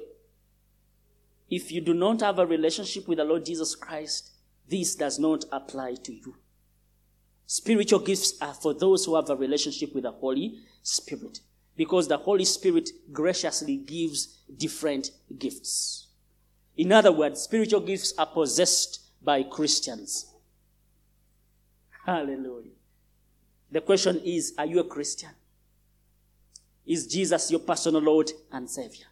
if 1.50 1.72
you 1.72 1.82
do 1.82 1.94
not 1.94 2.22
have 2.22 2.40
a 2.40 2.46
relationship 2.46 3.08
with 3.08 3.18
the 3.18 3.24
Lord 3.24 3.46
Jesus 3.46 3.76
Christ, 3.76 4.32
this 4.68 4.96
does 4.96 5.20
not 5.20 5.46
apply 5.52 5.96
to 6.04 6.14
you. 6.14 6.36
Spiritual 7.46 8.00
gifts 8.00 8.34
are 8.42 8.54
for 8.54 8.74
those 8.74 9.06
who 9.06 9.16
have 9.16 9.30
a 9.30 9.36
relationship 9.36 9.96
with 9.96 10.04
the 10.04 10.12
Holy 10.12 10.60
Spirit 10.84 11.40
because 11.76 12.08
the 12.08 12.18
Holy 12.18 12.46
Spirit 12.46 12.90
graciously 13.12 13.78
gives 13.78 14.40
different 14.58 15.12
gifts. 15.38 16.08
In 16.78 16.92
other 16.92 17.12
words, 17.12 17.42
spiritual 17.42 17.82
gifts 17.82 18.14
are 18.18 18.26
possessed 18.26 19.02
by 19.24 19.44
Christians. 19.44 20.29
Hallelujah. 22.10 22.72
The 23.72 23.82
question 23.82 24.20
is, 24.26 24.56
are 24.58 24.66
you 24.66 24.80
a 24.80 24.84
Christian? 24.84 25.30
Is 26.84 27.06
Jesus 27.06 27.52
your 27.52 27.60
personal 27.60 28.02
Lord 28.02 28.32
and 28.52 28.68
Savior? 28.68 29.06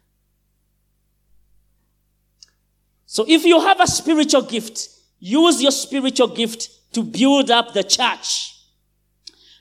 So 3.06 3.24
if 3.28 3.44
you 3.44 3.60
have 3.60 3.78
a 3.78 3.86
spiritual 3.86 4.42
gift, 4.42 4.88
use 5.20 5.62
your 5.62 5.70
spiritual 5.70 6.26
gift 6.26 6.70
to 6.92 7.04
build 7.04 7.52
up 7.52 7.72
the 7.72 7.84
church. 7.84 8.56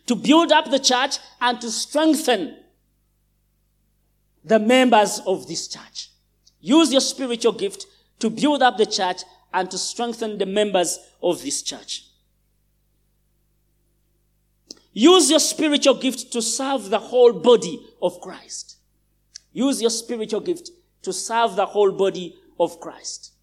To 0.08 0.16
build 0.16 0.52
up 0.52 0.72
the 0.72 0.80
church 0.80 1.20
and 1.40 1.62
to 1.62 1.70
strengthen 1.70 2.58
the 4.44 4.58
members 4.58 5.22
of 5.28 5.48
this 5.48 5.68
church. 5.68 6.10
Use 6.60 6.92
your 6.92 7.02
spiritual 7.02 7.54
gift 7.54 7.86
to 8.18 8.32
build 8.32 8.64
up 8.64 8.78
the 8.78 8.88
church 8.88 9.22
and 9.54 9.70
to 9.70 9.78
strengthen 9.78 10.40
the 10.40 10.48
members 10.48 10.98
of 11.22 11.44
this 11.44 11.62
church. 11.62 12.06
Use 14.94 15.30
your 15.30 15.40
spiritual 15.40 15.96
gift 15.96 16.32
to 16.32 16.42
serve 16.42 16.90
the 16.90 17.00
whole 17.00 17.34
body 17.34 17.80
of 18.02 18.20
Christ. 18.22 18.78
Use 19.54 19.82
your 19.82 19.92
spiritual 19.92 20.42
gift 20.42 20.72
to 21.02 21.14
serve 21.14 21.56
the 21.56 21.66
whole 21.66 21.92
body 21.92 22.36
of 22.60 22.80
Christ. 22.80 23.34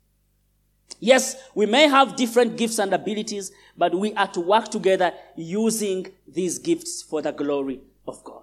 Yes, 1.01 1.37
we 1.55 1.67
may 1.67 1.89
have 1.89 2.17
different 2.17 2.57
gifts 2.57 2.79
and 2.79 2.93
abilities, 2.93 3.53
but 3.77 3.95
we 3.95 4.15
are 4.15 4.29
to 4.29 4.41
work 4.41 4.71
together 4.71 5.13
using 5.37 6.07
these 6.27 6.59
gifts 6.59 7.03
for 7.03 7.21
the 7.21 7.33
glory 7.33 7.81
of 8.07 8.23
God. 8.25 8.43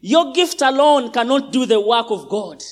Your 0.00 0.32
gift 0.32 0.62
alone 0.62 1.10
cannot 1.10 1.52
do 1.52 1.66
the 1.66 1.80
work 1.80 2.10
of 2.10 2.28
God. 2.28 2.62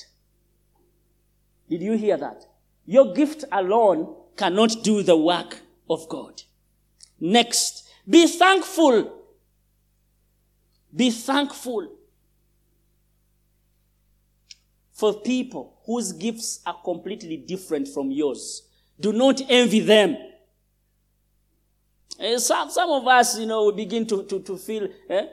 Did 1.69 1.81
you 1.81 1.97
hear 1.97 2.17
that? 2.17 2.45
Your 2.85 3.13
gift 3.13 3.43
alone 3.51 4.15
cannot 4.37 4.83
do 4.83 5.01
the 5.01 5.17
work 5.17 5.59
of 5.89 6.07
God. 6.07 6.43
Next, 7.19 7.84
be 8.07 8.27
thankful. 8.27 9.11
Be 10.95 11.11
thankful 11.11 11.91
for 14.93 15.13
people 15.21 15.77
whose 15.85 16.13
gifts 16.13 16.61
are 16.65 16.77
completely 16.83 17.35
different 17.37 17.87
from 17.87 18.11
yours. 18.11 18.63
Do 18.99 19.11
not 19.11 19.41
envy 19.49 19.81
them. 19.81 20.17
Uh, 22.17 22.37
some, 22.39 22.69
some 22.69 22.89
of 22.89 23.05
us, 23.07 23.37
you 23.37 23.45
know, 23.45 23.71
begin 23.73 24.07
to, 24.07 24.23
to, 24.23 24.39
to 24.39 24.57
feel 24.57 24.87
eh, 25.09 25.25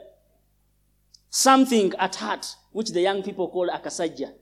something 1.29 1.93
at 1.97 2.15
heart, 2.15 2.45
which 2.73 2.89
the 2.89 2.99
young 2.99 3.23
people 3.23 3.49
call 3.49 3.69
akasaja. 3.69 4.33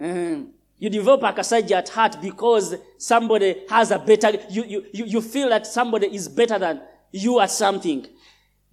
Um, 0.00 0.54
you 0.78 0.88
develop 0.88 1.20
akasaja 1.20 1.72
at 1.72 1.88
heart 1.90 2.16
because 2.22 2.76
somebody 2.96 3.56
has 3.68 3.90
a 3.90 3.98
better, 3.98 4.30
you, 4.48 4.64
you, 4.64 4.86
you, 4.92 5.04
you 5.04 5.20
feel 5.20 5.50
that 5.50 5.66
somebody 5.66 6.06
is 6.06 6.28
better 6.28 6.58
than 6.58 6.80
you 7.12 7.38
are 7.38 7.48
something. 7.48 8.06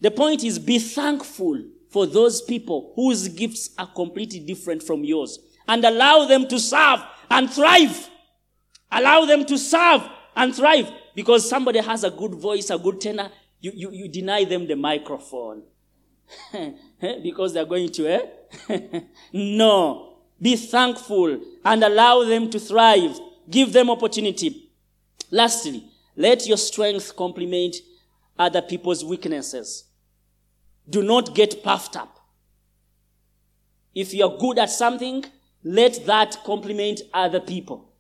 The 0.02 0.12
point 0.12 0.44
is 0.44 0.60
be 0.60 0.80
thankful 0.80 1.64
for 1.90 2.06
those 2.06 2.42
people 2.42 2.92
whose 2.96 3.28
gifts 3.30 3.70
are 3.78 3.88
completely 3.88 4.40
different 4.40 4.84
from 4.84 5.04
yours 5.04 5.40
and 5.68 5.84
allow 5.84 6.26
them 6.26 6.48
to 6.48 6.60
serve 6.60 7.00
and 7.30 7.50
thrive. 7.50 8.10
Allow 8.92 9.26
them 9.26 9.46
to 9.46 9.58
serve 9.58 10.02
and 10.36 10.56
thrive 10.56 10.92
because 11.16 11.48
somebody 11.50 11.80
has 11.80 12.04
a 12.04 12.12
good 12.12 12.36
voice, 12.36 12.70
a 12.70 12.78
good 12.78 13.02
tenor. 13.02 13.30
You, 13.60 13.72
you, 13.74 13.92
you 13.92 14.08
deny 14.10 14.44
them 14.44 14.68
the 14.68 14.76
microphone 14.76 15.64
because 17.24 17.54
they're 17.54 17.66
going 17.66 17.90
to, 17.94 18.08
eh? 18.08 19.00
no. 19.34 20.12
Be 20.42 20.58
thankful 20.58 21.40
and 21.64 21.84
allow 21.84 22.24
them 22.26 22.50
to 22.50 22.60
thrive. 22.60 23.18
Give 23.50 23.72
them 23.72 23.90
opportunity. 23.90 24.70
Lastly, 25.32 25.86
let 26.16 26.46
your 26.46 26.58
strength 26.58 27.16
complement 27.16 27.78
other 28.38 28.62
people's 28.62 29.04
weaknesses. 29.04 29.86
Do 30.90 31.02
not 31.02 31.34
get 31.34 31.64
puffed 31.64 31.96
up. 31.96 32.20
If 33.94 34.14
you're 34.14 34.38
good 34.38 34.60
at 34.60 34.70
something, 34.70 35.26
let 35.64 36.06
that 36.06 36.38
complement 36.46 37.02
other 37.14 37.40
people. 37.40 37.92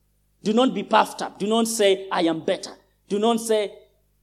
Do 0.43 0.53
not 0.53 0.73
be 0.73 0.83
puffed 0.83 1.21
up. 1.21 1.39
Do 1.39 1.47
not 1.47 1.67
say, 1.67 2.07
I 2.11 2.23
am 2.23 2.41
better. 2.41 2.71
Do 3.09 3.17
not 3.17 3.39
say, 3.39 3.73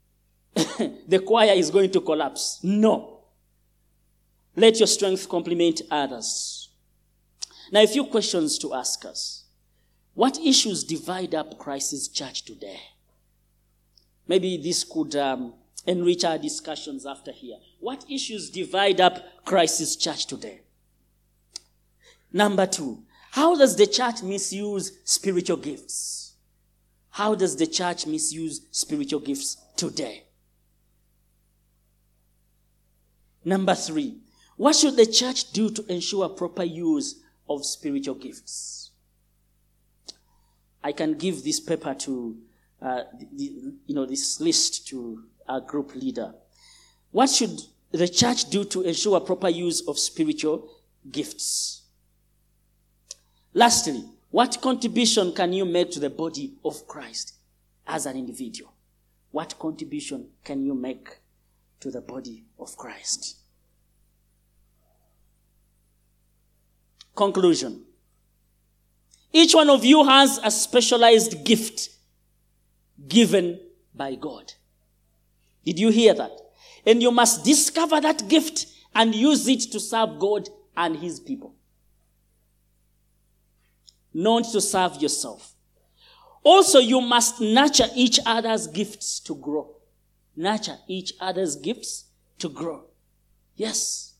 the 0.54 1.22
choir 1.26 1.52
is 1.52 1.70
going 1.70 1.90
to 1.90 2.00
collapse. 2.00 2.60
No. 2.62 3.20
Let 4.54 4.78
your 4.78 4.86
strength 4.86 5.28
complement 5.28 5.82
others. 5.90 6.68
Now, 7.72 7.82
a 7.82 7.86
few 7.86 8.04
questions 8.04 8.58
to 8.58 8.74
ask 8.74 9.04
us. 9.06 9.44
What 10.14 10.38
issues 10.38 10.84
divide 10.84 11.34
up 11.34 11.58
Christ's 11.58 12.08
church 12.08 12.44
today? 12.44 12.80
Maybe 14.28 14.58
this 14.58 14.84
could 14.84 15.16
um, 15.16 15.54
enrich 15.86 16.24
our 16.24 16.38
discussions 16.38 17.06
after 17.06 17.32
here. 17.32 17.58
What 17.80 18.04
issues 18.08 18.50
divide 18.50 19.00
up 19.00 19.44
Christ's 19.44 19.96
church 19.96 20.26
today? 20.26 20.60
Number 22.32 22.66
two, 22.66 23.02
How 23.32 23.56
does 23.56 23.76
the 23.76 23.86
church 23.86 24.22
misuse 24.22 24.98
spiritual 25.04 25.56
gifts? 25.56 26.34
How 27.08 27.34
does 27.34 27.56
the 27.56 27.66
church 27.66 28.06
misuse 28.06 28.60
spiritual 28.70 29.20
gifts 29.20 29.56
today? 29.74 30.24
Number 33.42 33.74
three, 33.74 34.18
what 34.58 34.76
should 34.76 34.96
the 34.96 35.06
church 35.06 35.50
do 35.52 35.70
to 35.70 35.82
ensure 35.90 36.28
proper 36.28 36.62
use 36.62 37.22
of 37.48 37.64
spiritual 37.64 38.16
gifts? 38.16 38.90
I 40.84 40.92
can 40.92 41.14
give 41.14 41.42
this 41.42 41.58
paper 41.58 41.94
to, 41.94 42.36
uh, 42.82 43.04
the, 43.32 43.44
you 43.86 43.94
know, 43.94 44.04
this 44.04 44.42
list 44.42 44.88
to 44.88 45.24
our 45.52 45.60
group 45.60 45.94
leader. 45.94 46.32
What 47.10 47.28
should 47.28 47.60
the 47.90 48.08
church 48.08 48.48
do 48.48 48.64
to 48.64 48.82
ensure 48.82 49.18
a 49.18 49.20
proper 49.20 49.50
use 49.50 49.86
of 49.86 49.98
spiritual 49.98 50.68
gifts? 51.10 51.82
Lastly, 53.52 54.02
what 54.30 54.58
contribution 54.62 55.32
can 55.34 55.52
you 55.52 55.66
make 55.66 55.90
to 55.90 56.00
the 56.00 56.08
body 56.08 56.54
of 56.64 56.86
Christ 56.88 57.34
as 57.86 58.06
an 58.06 58.16
individual? 58.16 58.72
What 59.30 59.58
contribution 59.58 60.28
can 60.42 60.64
you 60.64 60.74
make 60.74 61.18
to 61.80 61.90
the 61.90 62.00
body 62.00 62.44
of 62.58 62.74
Christ? 62.78 63.36
Conclusion. 67.14 67.82
Each 69.34 69.54
one 69.54 69.68
of 69.68 69.84
you 69.84 70.02
has 70.04 70.38
a 70.42 70.50
specialized 70.50 71.44
gift 71.44 71.90
given 73.06 73.60
by 73.94 74.14
God. 74.14 74.54
Did 75.64 75.78
you 75.78 75.90
hear 75.90 76.14
that? 76.14 76.32
And 76.86 77.02
you 77.02 77.10
must 77.10 77.44
discover 77.44 78.00
that 78.00 78.28
gift 78.28 78.66
and 78.94 79.14
use 79.14 79.46
it 79.48 79.60
to 79.72 79.80
serve 79.80 80.18
God 80.18 80.48
and 80.76 80.96
His 80.96 81.20
people. 81.20 81.54
Not 84.12 84.44
to 84.52 84.60
serve 84.60 85.00
yourself. 85.00 85.54
Also, 86.42 86.78
you 86.80 87.00
must 87.00 87.40
nurture 87.40 87.88
each 87.94 88.18
other's 88.26 88.66
gifts 88.66 89.20
to 89.20 89.34
grow. 89.34 89.76
Nurture 90.36 90.78
each 90.88 91.12
other's 91.20 91.56
gifts 91.56 92.06
to 92.38 92.48
grow. 92.48 92.84
Yes. 93.54 94.14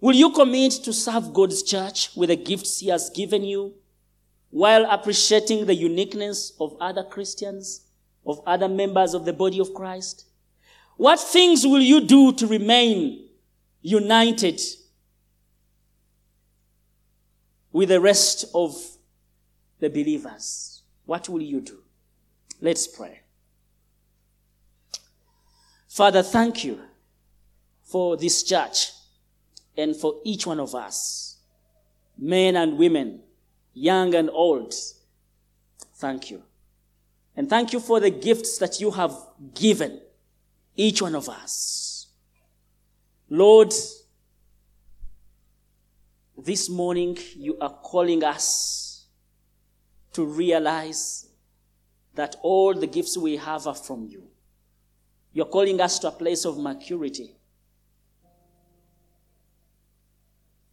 Will 0.00 0.16
you 0.16 0.30
commit 0.30 0.72
to 0.84 0.92
serve 0.92 1.32
God's 1.32 1.62
church 1.62 2.10
with 2.16 2.30
the 2.30 2.36
gifts 2.36 2.80
He 2.80 2.88
has 2.88 3.10
given 3.10 3.44
you 3.44 3.74
while 4.50 4.84
appreciating 4.90 5.66
the 5.66 5.74
uniqueness 5.74 6.52
of 6.60 6.76
other 6.80 7.02
Christians, 7.02 7.82
of 8.26 8.40
other 8.46 8.68
members 8.68 9.14
of 9.14 9.24
the 9.24 9.32
body 9.32 9.60
of 9.60 9.74
Christ? 9.74 10.26
What 10.96 11.18
things 11.18 11.66
will 11.66 11.80
you 11.80 12.00
do 12.00 12.32
to 12.34 12.46
remain 12.46 13.28
united 13.80 14.60
with 17.72 17.88
the 17.88 18.00
rest 18.00 18.44
of 18.54 18.76
the 19.80 19.88
believers? 19.88 20.82
What 21.06 21.28
will 21.28 21.42
you 21.42 21.60
do? 21.60 21.78
Let's 22.60 22.86
pray. 22.86 23.20
Father, 25.88 26.22
thank 26.22 26.64
you 26.64 26.78
for 27.82 28.16
this 28.16 28.42
church 28.42 28.92
and 29.76 29.94
for 29.96 30.20
each 30.24 30.46
one 30.46 30.60
of 30.60 30.74
us, 30.74 31.36
men 32.16 32.56
and 32.56 32.78
women, 32.78 33.20
young 33.74 34.14
and 34.14 34.30
old. 34.30 34.74
Thank 35.96 36.30
you. 36.30 36.42
And 37.42 37.50
thank 37.50 37.72
you 37.72 37.80
for 37.80 37.98
the 37.98 38.08
gifts 38.08 38.58
that 38.58 38.80
you 38.80 38.92
have 38.92 39.18
given 39.52 40.00
each 40.76 41.02
one 41.02 41.16
of 41.16 41.28
us. 41.28 42.06
Lord, 43.28 43.74
this 46.38 46.70
morning 46.70 47.18
you 47.34 47.58
are 47.60 47.74
calling 47.82 48.22
us 48.22 49.06
to 50.12 50.24
realize 50.24 51.30
that 52.14 52.36
all 52.42 52.74
the 52.74 52.86
gifts 52.86 53.18
we 53.18 53.38
have 53.38 53.66
are 53.66 53.74
from 53.74 54.06
you. 54.06 54.22
You're 55.32 55.46
calling 55.46 55.80
us 55.80 55.98
to 55.98 56.08
a 56.08 56.12
place 56.12 56.44
of 56.44 56.58
maturity 56.58 57.34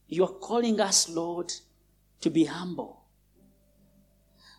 You're 0.07 0.28
calling 0.28 0.80
us, 0.82 1.09
Lord, 1.09 1.51
to 2.22 2.30
be 2.30 2.45
humble. 2.45 2.99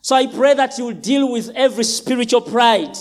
So 0.02 0.16
I 0.16 0.26
pray 0.26 0.54
that 0.54 0.78
you 0.78 0.86
will 0.86 0.94
deal 0.94 1.30
with 1.30 1.50
every 1.54 1.84
spiritual 1.84 2.40
pride. 2.40 2.96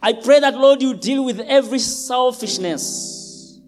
I 0.00 0.12
pray 0.12 0.40
that, 0.40 0.54
Lord, 0.54 0.82
you 0.82 0.94
deal 0.94 1.24
with 1.24 1.40
every 1.40 1.78
selfishness, 1.78 3.58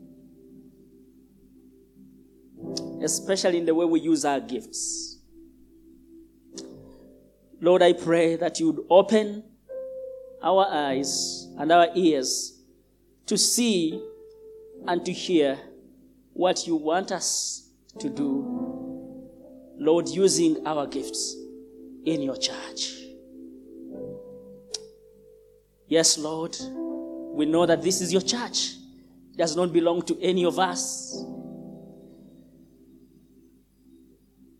especially 3.02 3.58
in 3.58 3.64
the 3.66 3.74
way 3.74 3.86
we 3.86 4.00
use 4.00 4.24
our 4.24 4.40
gifts. 4.40 5.18
Lord, 7.60 7.82
I 7.82 7.94
pray 7.94 8.36
that 8.36 8.60
you 8.60 8.70
would 8.70 8.84
open 8.90 9.44
our 10.42 10.66
eyes 10.70 11.48
and 11.58 11.72
our 11.72 11.88
ears 11.94 12.60
to 13.26 13.38
see 13.38 14.02
and 14.86 15.04
to 15.06 15.12
hear 15.12 15.58
what 16.34 16.66
you 16.66 16.76
want 16.76 17.12
us 17.12 17.70
to 17.98 18.10
do, 18.10 18.55
Lord, 19.78 20.08
using 20.08 20.66
our 20.66 20.86
gifts 20.86 21.36
in 22.04 22.22
your 22.22 22.36
church. 22.36 22.94
Yes, 25.88 26.18
Lord, 26.18 26.56
we 27.32 27.46
know 27.46 27.66
that 27.66 27.82
this 27.82 28.00
is 28.00 28.12
your 28.12 28.22
church. 28.22 28.74
It 29.32 29.36
does 29.36 29.54
not 29.54 29.72
belong 29.72 30.02
to 30.02 30.18
any 30.20 30.44
of 30.44 30.58
us. 30.58 31.22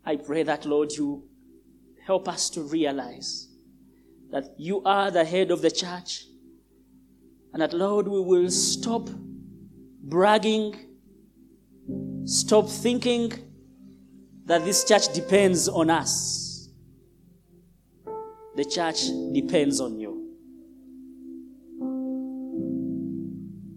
I 0.05 0.17
pray 0.17 0.45
that, 0.45 0.65
Lord, 0.67 0.93
you 0.93 1.25
help 2.05 2.29
us 2.29 2.49
to 2.51 2.63
realize 2.63 3.49
that 4.31 4.55
you 4.57 4.83
are 4.85 5.11
the 5.11 5.25
head 5.25 5.51
of 5.51 5.63
the 5.63 5.71
church 5.71 6.25
and 7.53 7.63
that, 7.63 7.73
Lord, 7.73 8.07
we 8.07 8.21
will 8.21 8.51
stop 8.51 9.09
bragging. 10.03 10.77
Stop 12.25 12.69
thinking 12.69 13.33
that 14.47 14.65
this 14.65 14.85
church 14.85 15.13
depends 15.13 15.69
on 15.69 15.91
us. 15.91 16.69
The 18.57 18.65
church 18.65 19.03
depends 19.33 19.81
on 19.81 19.99
you. 19.99 20.23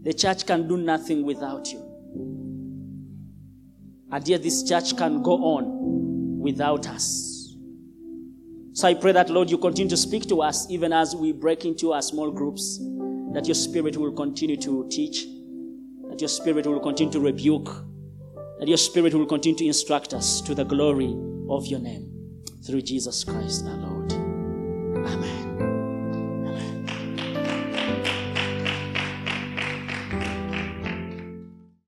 The 0.03 0.13
church 0.13 0.45
can 0.45 0.67
do 0.67 0.77
nothing 0.77 1.25
without 1.25 1.71
you. 1.71 1.85
And 4.11 4.27
yet, 4.27 4.41
this 4.41 4.63
church 4.63 4.95
can 4.95 5.21
go 5.21 5.33
on 5.33 6.39
without 6.39 6.87
us. 6.87 7.55
So 8.73 8.87
I 8.87 8.93
pray 8.93 9.11
that, 9.11 9.29
Lord, 9.29 9.51
you 9.51 9.57
continue 9.57 9.89
to 9.89 9.97
speak 9.97 10.27
to 10.29 10.41
us 10.41 10.65
even 10.69 10.93
as 10.93 11.15
we 11.15 11.33
break 11.33 11.65
into 11.65 11.91
our 11.91 12.01
small 12.01 12.31
groups, 12.31 12.79
that 13.33 13.43
your 13.45 13.55
spirit 13.55 13.97
will 13.97 14.13
continue 14.13 14.55
to 14.57 14.87
teach 14.89 15.25
that 16.09 16.19
your 16.19 16.27
spirit 16.27 16.65
will 16.65 16.79
continue 16.79 17.13
to 17.13 17.19
rebuke, 17.19 17.69
that 18.59 18.67
your 18.67 18.77
spirit 18.77 19.13
will 19.13 19.25
continue 19.25 19.57
to 19.57 19.65
instruct 19.65 20.13
us 20.13 20.41
to 20.41 20.53
the 20.53 20.65
glory 20.65 21.15
of 21.49 21.65
your 21.65 21.79
name. 21.79 22.11
Through 22.65 22.81
Jesus 22.83 23.23
Christ 23.23 23.65
our 23.65 23.77
Lord. 23.77 24.11
Amen. 24.11 25.38